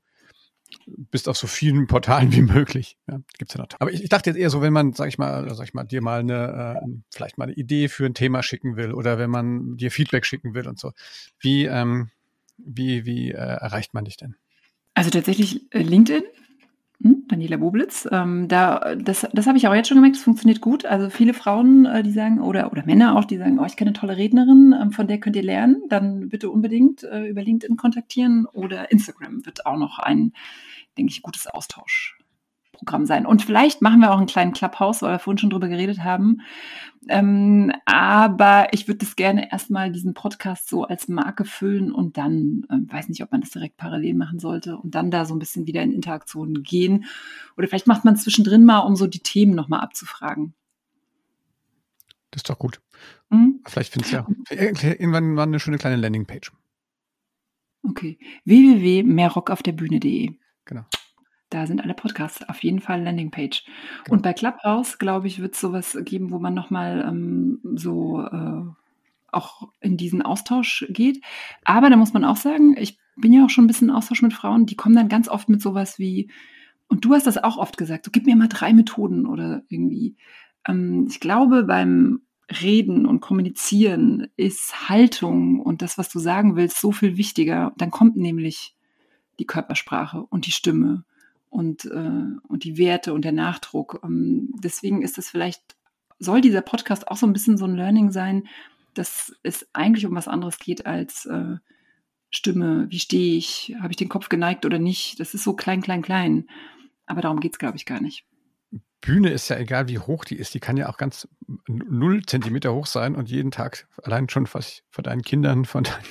bist 0.85 1.27
auf 1.27 1.37
so 1.37 1.47
vielen 1.47 1.87
Portalen 1.87 2.31
wie 2.31 2.41
möglich. 2.41 2.97
Ja, 3.07 3.19
gibt's 3.37 3.53
ja 3.53 3.61
noch. 3.61 3.67
Aber 3.79 3.91
ich, 3.91 4.03
ich, 4.03 4.09
dachte 4.09 4.29
jetzt 4.29 4.37
eher 4.37 4.49
so, 4.49 4.61
wenn 4.61 4.73
man, 4.73 4.93
sag 4.93 5.07
ich 5.07 5.17
mal, 5.17 5.53
sag 5.53 5.65
ich 5.65 5.73
mal, 5.73 5.83
dir 5.83 6.01
mal 6.01 6.19
eine, 6.19 6.77
äh, 6.81 6.87
vielleicht 7.11 7.37
mal 7.37 7.45
eine 7.45 7.53
Idee 7.53 7.87
für 7.87 8.05
ein 8.05 8.13
Thema 8.13 8.43
schicken 8.43 8.75
will 8.75 8.93
oder 8.93 9.17
wenn 9.17 9.29
man 9.29 9.77
dir 9.77 9.91
Feedback 9.91 10.25
schicken 10.25 10.53
will 10.53 10.67
und 10.67 10.79
so. 10.79 10.91
Wie, 11.39 11.65
ähm, 11.65 12.09
wie, 12.57 13.05
wie 13.05 13.31
äh, 13.31 13.35
erreicht 13.35 13.93
man 13.93 14.05
dich 14.05 14.17
denn? 14.17 14.35
Also 14.93 15.09
tatsächlich 15.09 15.73
äh, 15.73 15.81
LinkedIn. 15.81 16.23
Hm? 17.01 17.23
Daniela 17.27 17.57
Boblitz. 17.57 18.07
Ähm, 18.11 18.49
da, 18.49 18.95
das 18.95 19.25
das 19.31 19.47
habe 19.47 19.57
ich 19.57 19.67
auch 19.67 19.73
jetzt 19.73 19.87
schon 19.87 19.95
gemerkt, 19.95 20.17
es 20.17 20.23
funktioniert 20.23 20.59
gut. 20.59 20.85
Also 20.85 21.09
viele 21.09 21.33
Frauen, 21.33 21.85
äh, 21.85 22.03
die 22.03 22.11
sagen, 22.11 22.41
oder, 22.41 22.71
oder 22.71 22.85
Männer 22.85 23.17
auch, 23.17 23.23
die 23.23 23.37
sagen, 23.37 23.57
oh, 23.59 23.65
ich 23.65 23.77
kenne 23.77 23.89
eine 23.89 23.99
tolle 23.99 24.17
Rednerin, 24.17 24.75
ähm, 24.79 24.91
von 24.91 25.07
der 25.07 25.19
könnt 25.19 25.37
ihr 25.37 25.43
lernen. 25.43 25.83
Dann 25.87 26.27
bitte 26.27 26.49
unbedingt 26.49 27.03
äh, 27.03 27.25
über 27.27 27.41
LinkedIn 27.41 27.77
kontaktieren 27.77 28.45
oder 28.47 28.91
Instagram 28.91 29.45
wird 29.45 29.65
auch 29.65 29.77
noch 29.77 29.99
ein, 29.99 30.33
denke 30.97 31.11
ich, 31.11 31.21
gutes 31.21 31.47
Austausch. 31.47 32.08
Programm 32.79 33.05
sein. 33.05 33.25
Und 33.25 33.43
vielleicht 33.43 33.81
machen 33.81 33.99
wir 33.99 34.11
auch 34.11 34.17
einen 34.17 34.25
kleinen 34.25 34.53
Clubhouse, 34.53 35.01
weil 35.01 35.11
wir 35.11 35.19
vorhin 35.19 35.37
schon 35.37 35.49
drüber 35.49 35.67
geredet 35.67 36.03
haben. 36.03 36.41
Ähm, 37.07 37.71
aber 37.85 38.67
ich 38.71 38.87
würde 38.87 38.99
das 38.99 39.15
gerne 39.15 39.51
erstmal 39.51 39.91
diesen 39.91 40.13
Podcast 40.13 40.69
so 40.69 40.83
als 40.83 41.07
Marke 41.07 41.45
füllen 41.45 41.91
und 41.91 42.17
dann, 42.17 42.65
ähm, 42.71 42.87
weiß 42.89 43.09
nicht, 43.09 43.23
ob 43.23 43.31
man 43.31 43.41
das 43.41 43.51
direkt 43.51 43.77
parallel 43.77 44.15
machen 44.15 44.39
sollte 44.39 44.77
und 44.77 44.95
dann 44.95 45.11
da 45.11 45.25
so 45.25 45.35
ein 45.35 45.39
bisschen 45.39 45.67
wieder 45.67 45.81
in 45.81 45.91
Interaktionen 45.91 46.63
gehen. 46.63 47.05
Oder 47.57 47.67
vielleicht 47.67 47.87
macht 47.87 48.05
man 48.05 48.15
zwischendrin 48.15 48.65
mal, 48.65 48.79
um 48.79 48.95
so 48.95 49.07
die 49.07 49.19
Themen 49.19 49.55
nochmal 49.55 49.81
abzufragen. 49.81 50.53
Das 52.31 52.39
ist 52.39 52.49
doch 52.49 52.59
gut. 52.59 52.81
Mhm. 53.29 53.61
Vielleicht 53.65 53.93
findest 53.93 54.13
du 54.13 54.17
ja 54.17 54.27
irgendwann 54.55 55.33
mal 55.33 55.43
eine 55.43 55.59
schöne 55.59 55.77
kleine 55.77 55.95
Landingpage. 55.95 56.51
Okay. 57.83 58.19
www.mehrrockaufderbühne.de. 58.45 60.35
Genau. 60.65 60.85
Da 61.49 61.65
sind 61.65 61.81
alle 61.81 61.95
Podcasts, 61.95 62.47
auf 62.47 62.63
jeden 62.63 62.79
Fall 62.79 63.01
Landingpage. 63.01 63.65
Genau. 64.03 64.15
Und 64.15 64.21
bei 64.21 64.33
Clubhouse, 64.33 64.99
glaube 64.99 65.27
ich, 65.27 65.41
wird 65.41 65.55
es 65.55 65.61
sowas 65.61 65.97
geben, 66.05 66.31
wo 66.31 66.39
man 66.39 66.53
nochmal 66.53 67.03
ähm, 67.07 67.59
so 67.75 68.21
äh, 68.21 68.61
auch 69.31 69.69
in 69.79 69.97
diesen 69.97 70.21
Austausch 70.21 70.85
geht. 70.89 71.23
Aber 71.63 71.89
da 71.89 71.95
muss 71.95 72.13
man 72.13 72.23
auch 72.23 72.37
sagen, 72.37 72.75
ich 72.77 72.97
bin 73.15 73.33
ja 73.33 73.45
auch 73.45 73.49
schon 73.49 73.65
ein 73.65 73.67
bisschen 73.67 73.89
in 73.89 73.95
Austausch 73.95 74.21
mit 74.21 74.33
Frauen, 74.33 74.65
die 74.65 74.75
kommen 74.75 74.95
dann 74.95 75.09
ganz 75.09 75.27
oft 75.27 75.49
mit 75.49 75.61
sowas 75.61 75.99
wie, 75.99 76.29
und 76.87 77.05
du 77.05 77.13
hast 77.13 77.27
das 77.27 77.37
auch 77.37 77.57
oft 77.57 77.77
gesagt, 77.77 78.05
so 78.05 78.11
gib 78.11 78.25
mir 78.25 78.35
mal 78.35 78.47
drei 78.47 78.73
Methoden 78.73 79.25
oder 79.25 79.63
irgendwie. 79.69 80.15
Ähm, 80.67 81.07
ich 81.09 81.19
glaube, 81.19 81.63
beim 81.63 82.21
Reden 82.61 83.05
und 83.05 83.21
Kommunizieren 83.21 84.27
ist 84.35 84.89
Haltung 84.89 85.59
und 85.59 85.81
das, 85.81 85.97
was 85.97 86.09
du 86.09 86.19
sagen 86.19 86.55
willst, 86.55 86.79
so 86.79 86.91
viel 86.91 87.17
wichtiger. 87.17 87.73
Dann 87.77 87.91
kommt 87.91 88.17
nämlich 88.17 88.75
die 89.37 89.45
Körpersprache 89.45 90.25
und 90.29 90.47
die 90.47 90.51
Stimme 90.51 91.03
und, 91.49 91.85
äh, 91.85 92.37
und 92.47 92.63
die 92.63 92.77
Werte 92.77 93.13
und 93.13 93.25
der 93.25 93.31
Nachdruck. 93.31 94.01
Ähm, 94.03 94.53
deswegen 94.63 95.01
ist 95.01 95.17
es 95.17 95.29
vielleicht, 95.29 95.75
soll 96.19 96.41
dieser 96.41 96.61
Podcast 96.61 97.07
auch 97.07 97.17
so 97.17 97.27
ein 97.27 97.33
bisschen 97.33 97.57
so 97.57 97.65
ein 97.65 97.75
Learning 97.75 98.11
sein, 98.11 98.47
dass 98.93 99.33
es 99.43 99.67
eigentlich 99.73 100.05
um 100.05 100.15
was 100.15 100.27
anderes 100.27 100.59
geht 100.59 100.85
als 100.85 101.25
äh, 101.25 101.57
Stimme, 102.31 102.87
wie 102.89 102.99
stehe 102.99 103.37
ich, 103.37 103.75
habe 103.79 103.91
ich 103.91 103.97
den 103.97 104.09
Kopf 104.09 104.29
geneigt 104.29 104.65
oder 104.65 104.77
nicht. 104.77 105.19
Das 105.19 105.33
ist 105.33 105.43
so 105.43 105.53
klein, 105.53 105.81
klein, 105.81 106.01
klein. 106.01 106.47
Aber 107.05 107.21
darum 107.21 107.39
geht 107.39 107.53
es, 107.53 107.59
glaube 107.59 107.77
ich, 107.77 107.85
gar 107.85 108.01
nicht. 108.01 108.25
Bühne 109.01 109.29
ist 109.29 109.49
ja 109.49 109.57
egal, 109.57 109.87
wie 109.87 109.97
hoch 109.97 110.25
die 110.25 110.35
ist. 110.35 110.53
Die 110.53 110.59
kann 110.59 110.77
ja 110.77 110.89
auch 110.89 110.97
ganz 110.97 111.27
null 111.67 112.23
Zentimeter 112.25 112.73
hoch 112.73 112.85
sein 112.85 113.15
und 113.15 113.29
jeden 113.29 113.51
Tag 113.51 113.87
allein 114.03 114.29
schon 114.29 114.45
fast 114.45 114.83
vor 114.89 115.03
deinen 115.03 115.21
Kindern, 115.21 115.65
von 115.65 115.83
deinen 115.85 116.03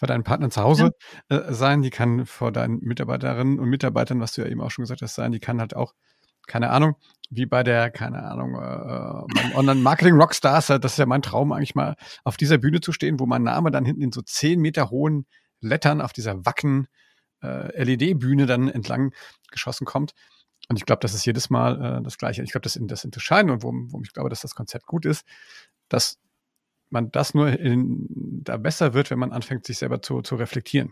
vor 0.00 0.06
deinen 0.06 0.24
Partnern 0.24 0.50
zu 0.50 0.62
Hause 0.62 0.94
äh, 1.28 1.52
sein, 1.52 1.82
die 1.82 1.90
kann 1.90 2.24
vor 2.24 2.52
deinen 2.52 2.80
Mitarbeiterinnen 2.80 3.58
und 3.58 3.68
Mitarbeitern, 3.68 4.18
was 4.18 4.32
du 4.32 4.40
ja 4.40 4.48
eben 4.48 4.62
auch 4.62 4.70
schon 4.70 4.84
gesagt 4.84 5.02
hast, 5.02 5.14
sein, 5.14 5.30
die 5.30 5.40
kann 5.40 5.60
halt 5.60 5.76
auch, 5.76 5.94
keine 6.46 6.70
Ahnung, 6.70 6.94
wie 7.28 7.44
bei 7.44 7.62
der, 7.62 7.90
keine 7.90 8.22
Ahnung, 8.22 8.54
äh, 8.54 9.56
Online-Marketing-Rockstars, 9.58 10.68
das 10.68 10.92
ist 10.92 10.98
ja 10.98 11.04
mein 11.04 11.20
Traum 11.20 11.52
eigentlich 11.52 11.74
mal, 11.74 11.96
auf 12.24 12.38
dieser 12.38 12.56
Bühne 12.56 12.80
zu 12.80 12.92
stehen, 12.92 13.20
wo 13.20 13.26
mein 13.26 13.42
Name 13.42 13.70
dann 13.70 13.84
hinten 13.84 14.00
in 14.00 14.10
so 14.10 14.22
zehn 14.22 14.58
Meter 14.58 14.88
hohen 14.88 15.26
Lettern 15.60 16.00
auf 16.00 16.14
dieser 16.14 16.46
wacken 16.46 16.88
äh, 17.42 17.84
LED-Bühne 17.84 18.46
dann 18.46 18.68
entlang 18.70 19.12
geschossen 19.50 19.84
kommt. 19.84 20.14
Und 20.70 20.76
ich 20.78 20.86
glaube, 20.86 21.00
das 21.00 21.12
ist 21.12 21.26
jedes 21.26 21.50
Mal 21.50 21.98
äh, 21.98 22.02
das 22.02 22.16
Gleiche. 22.16 22.42
Ich 22.42 22.52
glaube, 22.52 22.62
das, 22.62 22.78
das 22.80 23.04
Entscheidende 23.04 23.52
und 23.52 23.62
warum, 23.62 23.92
warum 23.92 24.02
ich 24.02 24.14
glaube, 24.14 24.30
dass 24.30 24.40
das 24.40 24.54
Konzept 24.54 24.86
gut 24.86 25.04
ist, 25.04 25.26
dass 25.90 26.18
man 26.90 27.10
das 27.10 27.34
nur 27.34 27.48
in, 27.48 28.06
da 28.44 28.56
besser 28.56 28.94
wird, 28.94 29.10
wenn 29.10 29.18
man 29.18 29.32
anfängt, 29.32 29.66
sich 29.66 29.78
selber 29.78 30.02
zu, 30.02 30.22
zu 30.22 30.36
reflektieren. 30.36 30.88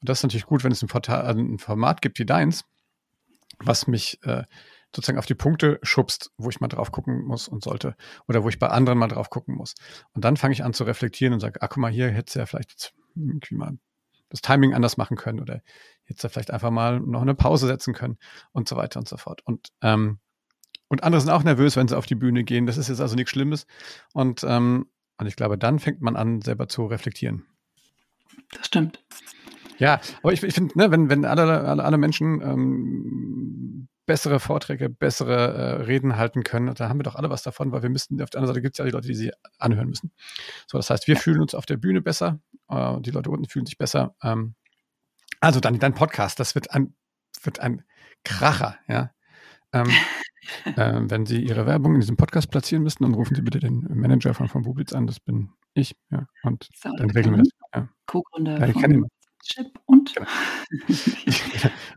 Und 0.00 0.08
das 0.08 0.18
ist 0.18 0.22
natürlich 0.22 0.46
gut, 0.46 0.64
wenn 0.64 0.72
es 0.72 0.82
ein, 0.82 0.88
Portal, 0.88 1.22
also 1.22 1.40
ein 1.40 1.58
Format 1.58 2.02
gibt 2.02 2.18
wie 2.18 2.26
deins, 2.26 2.64
was 3.58 3.86
mich 3.86 4.18
äh, 4.24 4.44
sozusagen 4.94 5.18
auf 5.18 5.26
die 5.26 5.34
Punkte 5.34 5.78
schubst, 5.82 6.30
wo 6.36 6.50
ich 6.50 6.60
mal 6.60 6.68
drauf 6.68 6.92
gucken 6.92 7.24
muss 7.24 7.48
und 7.48 7.64
sollte 7.64 7.96
oder 8.28 8.44
wo 8.44 8.48
ich 8.48 8.58
bei 8.58 8.68
anderen 8.68 8.98
mal 8.98 9.08
drauf 9.08 9.30
gucken 9.30 9.54
muss. 9.54 9.74
Und 10.12 10.24
dann 10.24 10.36
fange 10.36 10.52
ich 10.52 10.64
an 10.64 10.74
zu 10.74 10.84
reflektieren 10.84 11.34
und 11.34 11.40
sage, 11.40 11.60
ah, 11.62 11.68
guck 11.68 11.78
mal, 11.78 11.90
hier 11.90 12.10
hätte 12.10 12.38
ja 12.38 12.46
vielleicht 12.46 12.94
irgendwie 13.14 13.54
mal 13.54 13.78
das 14.28 14.40
Timing 14.40 14.74
anders 14.74 14.96
machen 14.96 15.16
können 15.16 15.40
oder 15.40 15.62
jetzt 16.06 16.26
vielleicht 16.26 16.50
einfach 16.50 16.70
mal 16.70 17.00
noch 17.00 17.22
eine 17.22 17.34
Pause 17.34 17.66
setzen 17.66 17.94
können 17.94 18.18
und 18.52 18.68
so 18.68 18.76
weiter 18.76 18.98
und 18.98 19.08
so 19.08 19.16
fort. 19.16 19.42
Und 19.44 19.68
ähm, 19.82 20.18
und 20.92 21.04
andere 21.04 21.22
sind 21.22 21.30
auch 21.30 21.42
nervös, 21.42 21.74
wenn 21.76 21.88
sie 21.88 21.96
auf 21.96 22.04
die 22.04 22.14
Bühne 22.14 22.44
gehen. 22.44 22.66
Das 22.66 22.76
ist 22.76 22.88
jetzt 22.90 23.00
also 23.00 23.16
nichts 23.16 23.30
Schlimmes. 23.30 23.66
Und 24.12 24.44
ähm, 24.46 24.90
und 25.22 25.28
ich 25.28 25.36
glaube, 25.36 25.56
dann 25.56 25.78
fängt 25.78 26.02
man 26.02 26.16
an, 26.16 26.42
selber 26.42 26.66
zu 26.66 26.84
reflektieren. 26.84 27.44
Das 28.50 28.66
stimmt. 28.66 29.04
Ja, 29.78 30.00
aber 30.22 30.32
ich, 30.32 30.42
ich 30.42 30.52
finde, 30.52 30.76
ne, 30.76 30.90
wenn, 30.90 31.08
wenn 31.08 31.24
alle, 31.24 31.60
alle, 31.62 31.84
alle 31.84 31.96
Menschen 31.96 32.40
ähm, 32.40 33.88
bessere 34.04 34.40
Vorträge, 34.40 34.90
bessere 34.90 35.54
äh, 35.54 35.82
Reden 35.84 36.16
halten 36.16 36.42
können, 36.42 36.74
da 36.74 36.88
haben 36.88 36.98
wir 36.98 37.04
doch 37.04 37.14
alle 37.14 37.30
was 37.30 37.44
davon, 37.44 37.70
weil 37.70 37.82
wir 37.82 37.88
müssen, 37.88 38.20
auf 38.20 38.30
der 38.30 38.40
anderen 38.40 38.52
Seite 38.52 38.62
gibt 38.62 38.74
es 38.74 38.78
ja 38.78 38.84
die 38.84 38.90
Leute, 38.90 39.06
die 39.06 39.14
sie 39.14 39.30
anhören 39.58 39.88
müssen. 39.88 40.10
So, 40.66 40.76
das 40.76 40.90
heißt, 40.90 41.06
wir 41.06 41.14
ja. 41.14 41.20
fühlen 41.20 41.40
uns 41.40 41.54
auf 41.54 41.66
der 41.66 41.76
Bühne 41.76 42.02
besser, 42.02 42.40
äh, 42.68 43.00
die 43.00 43.12
Leute 43.12 43.30
unten 43.30 43.48
fühlen 43.48 43.64
sich 43.64 43.78
besser. 43.78 44.16
Ähm, 44.24 44.56
also 45.38 45.60
dann 45.60 45.78
dein 45.78 45.94
Podcast, 45.94 46.40
das 46.40 46.56
wird 46.56 46.72
ein, 46.72 46.96
wird 47.44 47.60
ein 47.60 47.84
Kracher, 48.24 48.76
ja. 48.88 49.12
Ähm, 49.72 49.86
äh, 50.64 51.00
wenn 51.02 51.26
Sie 51.26 51.42
Ihre 51.42 51.66
Werbung 51.66 51.94
in 51.94 52.00
diesem 52.00 52.16
Podcast 52.16 52.50
platzieren 52.50 52.82
müssen, 52.82 53.02
dann 53.02 53.14
rufen 53.14 53.34
Sie 53.34 53.42
bitte 53.42 53.60
den 53.60 53.86
Manager 53.94 54.34
von, 54.34 54.48
von 54.48 54.62
Bublitz 54.62 54.92
an. 54.92 55.06
Das 55.06 55.20
bin 55.20 55.50
ich. 55.74 55.94
Ja, 56.10 56.26
und 56.42 56.68
so, 56.74 56.90
dann 56.96 57.10
regeln 57.10 57.36
wir 57.36 57.42
das. 57.42 57.48
Ja. 57.74 57.88
Co-Gründer 58.06 58.58
ja, 58.58 58.68
ich 58.68 58.80
kann 58.80 58.90
ihn, 58.90 59.06
Chip 59.42 59.78
und? 59.86 60.14
Genau. 60.14 60.28
Ich, 60.88 61.42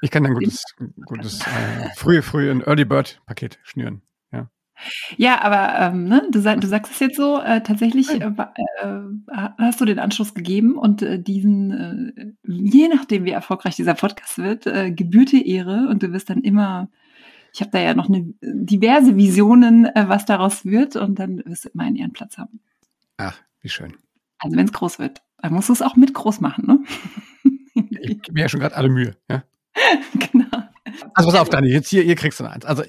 ich, 0.01 0.11
kann 0.11 0.25
ein 0.25 0.33
gutes, 0.35 0.63
gutes 1.05 1.41
äh, 1.41 1.89
frühe, 1.95 2.21
frühe 2.21 2.51
ein 2.51 2.61
Early 2.61 2.85
Bird 2.85 3.21
Paket 3.25 3.59
schnüren. 3.63 4.01
Ja. 4.31 4.49
Ja, 5.17 5.41
aber 5.41 5.79
ähm, 5.79 6.05
ne, 6.05 6.27
du, 6.31 6.39
sag, 6.41 6.61
du, 6.61 6.67
sagst 6.67 6.93
es 6.93 6.99
jetzt 6.99 7.17
so, 7.17 7.39
äh, 7.39 7.61
tatsächlich 7.61 8.09
äh, 8.09 8.25
äh, 8.25 9.49
hast 9.57 9.79
du 9.79 9.85
den 9.85 9.99
Anschluss 9.99 10.33
gegeben 10.33 10.75
und 10.75 11.01
äh, 11.01 11.21
diesen, 11.21 11.71
äh, 11.71 12.33
je 12.43 12.87
nachdem 12.87 13.25
wie 13.25 13.31
erfolgreich 13.31 13.75
dieser 13.75 13.93
Podcast 13.93 14.39
wird, 14.39 14.65
äh, 14.65 14.91
gebührt 14.91 15.31
dir 15.31 15.45
Ehre 15.45 15.87
und 15.89 16.01
du 16.01 16.11
wirst 16.11 16.29
dann 16.29 16.41
immer 16.41 16.89
ich 17.55 17.61
habe 17.61 17.71
da 17.71 17.79
ja 17.79 17.93
noch 17.93 18.09
eine, 18.09 18.33
diverse 18.41 19.15
Visionen, 19.15 19.85
äh, 19.85 20.09
was 20.09 20.25
daraus 20.25 20.65
wird 20.65 20.97
und 20.97 21.19
dann 21.19 21.41
wirst 21.45 21.63
du 21.63 21.69
immer 21.69 21.83
einen 21.83 21.95
Ehrenplatz 21.95 22.37
haben. 22.37 22.59
Ach, 23.15 23.39
wie 23.61 23.69
schön. 23.69 23.93
Also 24.39 24.57
wenn 24.57 24.65
es 24.65 24.73
groß 24.73 24.99
wird, 24.99 25.21
dann 25.37 25.53
musst 25.53 25.69
du 25.69 25.73
es 25.73 25.81
auch 25.81 25.95
mit 25.95 26.13
groß 26.13 26.41
machen, 26.41 26.67
ne? 26.67 26.83
ich 28.01 28.21
gebe 28.21 28.33
mir 28.33 28.41
ja 28.41 28.49
schon 28.49 28.59
gerade 28.59 28.75
alle 28.75 28.89
Mühe, 28.89 29.15
ja? 29.29 29.45
Also 31.15 31.31
pass 31.31 31.39
auf, 31.39 31.49
Dani, 31.49 31.69
jetzt 31.69 31.89
hier, 31.89 32.03
ihr 32.03 32.15
kriegst 32.15 32.39
du 32.41 32.43
eins. 32.43 32.65
Also 32.65 32.83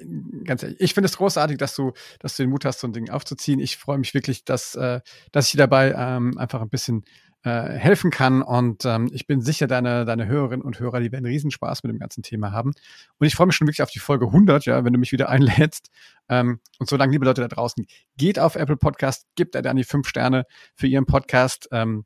ganz 0.44 0.62
ehrlich, 0.62 0.80
ich 0.80 0.94
finde 0.94 1.06
es 1.06 1.16
großartig, 1.16 1.58
dass 1.58 1.76
du, 1.76 1.92
dass 2.18 2.36
du 2.36 2.42
den 2.42 2.50
Mut 2.50 2.64
hast, 2.64 2.80
so 2.80 2.88
ein 2.88 2.92
Ding 2.92 3.08
aufzuziehen. 3.08 3.60
Ich 3.60 3.76
freue 3.76 3.98
mich 3.98 4.14
wirklich, 4.14 4.44
dass, 4.44 4.74
äh, 4.74 5.00
dass 5.30 5.46
ich 5.46 5.52
dir 5.52 5.58
dabei 5.58 5.94
ähm, 5.96 6.36
einfach 6.36 6.60
ein 6.60 6.68
bisschen 6.68 7.04
äh, 7.44 7.78
helfen 7.78 8.10
kann. 8.10 8.42
Und 8.42 8.84
ähm, 8.84 9.08
ich 9.12 9.28
bin 9.28 9.40
sicher, 9.40 9.68
deine, 9.68 10.04
deine 10.04 10.26
Hörerinnen 10.26 10.62
und 10.64 10.80
Hörer, 10.80 10.98
die 10.98 11.12
werden 11.12 11.24
Riesenspaß 11.24 11.84
mit 11.84 11.92
dem 11.92 12.00
ganzen 12.00 12.24
Thema 12.24 12.50
haben. 12.50 12.72
Und 13.18 13.26
ich 13.28 13.36
freue 13.36 13.46
mich 13.46 13.54
schon 13.54 13.68
wirklich 13.68 13.82
auf 13.82 13.90
die 13.90 14.00
Folge 14.00 14.26
100, 14.26 14.66
ja, 14.66 14.84
wenn 14.84 14.92
du 14.92 14.98
mich 14.98 15.12
wieder 15.12 15.28
einlädst. 15.28 15.90
Ähm, 16.28 16.58
und 16.80 16.88
so 16.88 16.96
lange, 16.96 17.12
liebe 17.12 17.24
Leute 17.24 17.42
da 17.42 17.48
draußen, 17.48 17.86
geht 18.16 18.40
auf 18.40 18.56
Apple 18.56 18.76
Podcast, 18.76 19.26
gebt 19.36 19.54
da 19.54 19.62
dann 19.62 19.76
die 19.76 19.84
fünf 19.84 20.08
Sterne 20.08 20.46
für 20.74 20.88
ihren 20.88 21.06
Podcast. 21.06 21.68
Ähm, 21.70 22.04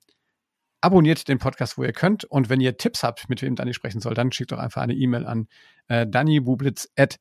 abonniert 0.81 1.29
den 1.29 1.39
Podcast, 1.39 1.79
wo 1.79 1.85
ihr 1.85 1.93
könnt. 1.93 2.25
Und 2.25 2.49
wenn 2.49 2.61
ihr 2.61 2.77
Tipps 2.77 3.03
habt, 3.03 3.29
mit 3.29 3.43
wem 3.43 3.57
Dani 3.57 3.75
sprechen 3.75 4.01
soll, 4.01 4.15
dann 4.15 4.33
schickt 4.33 4.53
doch 4.53 4.59
einfach 4.59 4.83
eine 4.83 4.95
E-Mail 4.95 5.27
an 5.27 5.49
äh, 5.89 6.07
dannybublitz 6.07 6.89
at 6.97 7.19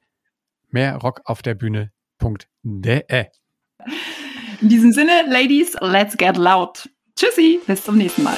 mehrrockaufderbühne.de. 0.70 3.26
In 4.62 4.70
diesem 4.70 4.92
Sinne, 4.92 5.24
Ladies, 5.28 5.76
let's 5.82 6.18
get 6.18 6.38
loud. 6.38 6.90
Tschüssi, 7.16 7.60
bis 7.66 7.84
zum 7.84 7.98
nächsten 7.98 8.24
Mal. 8.24 8.38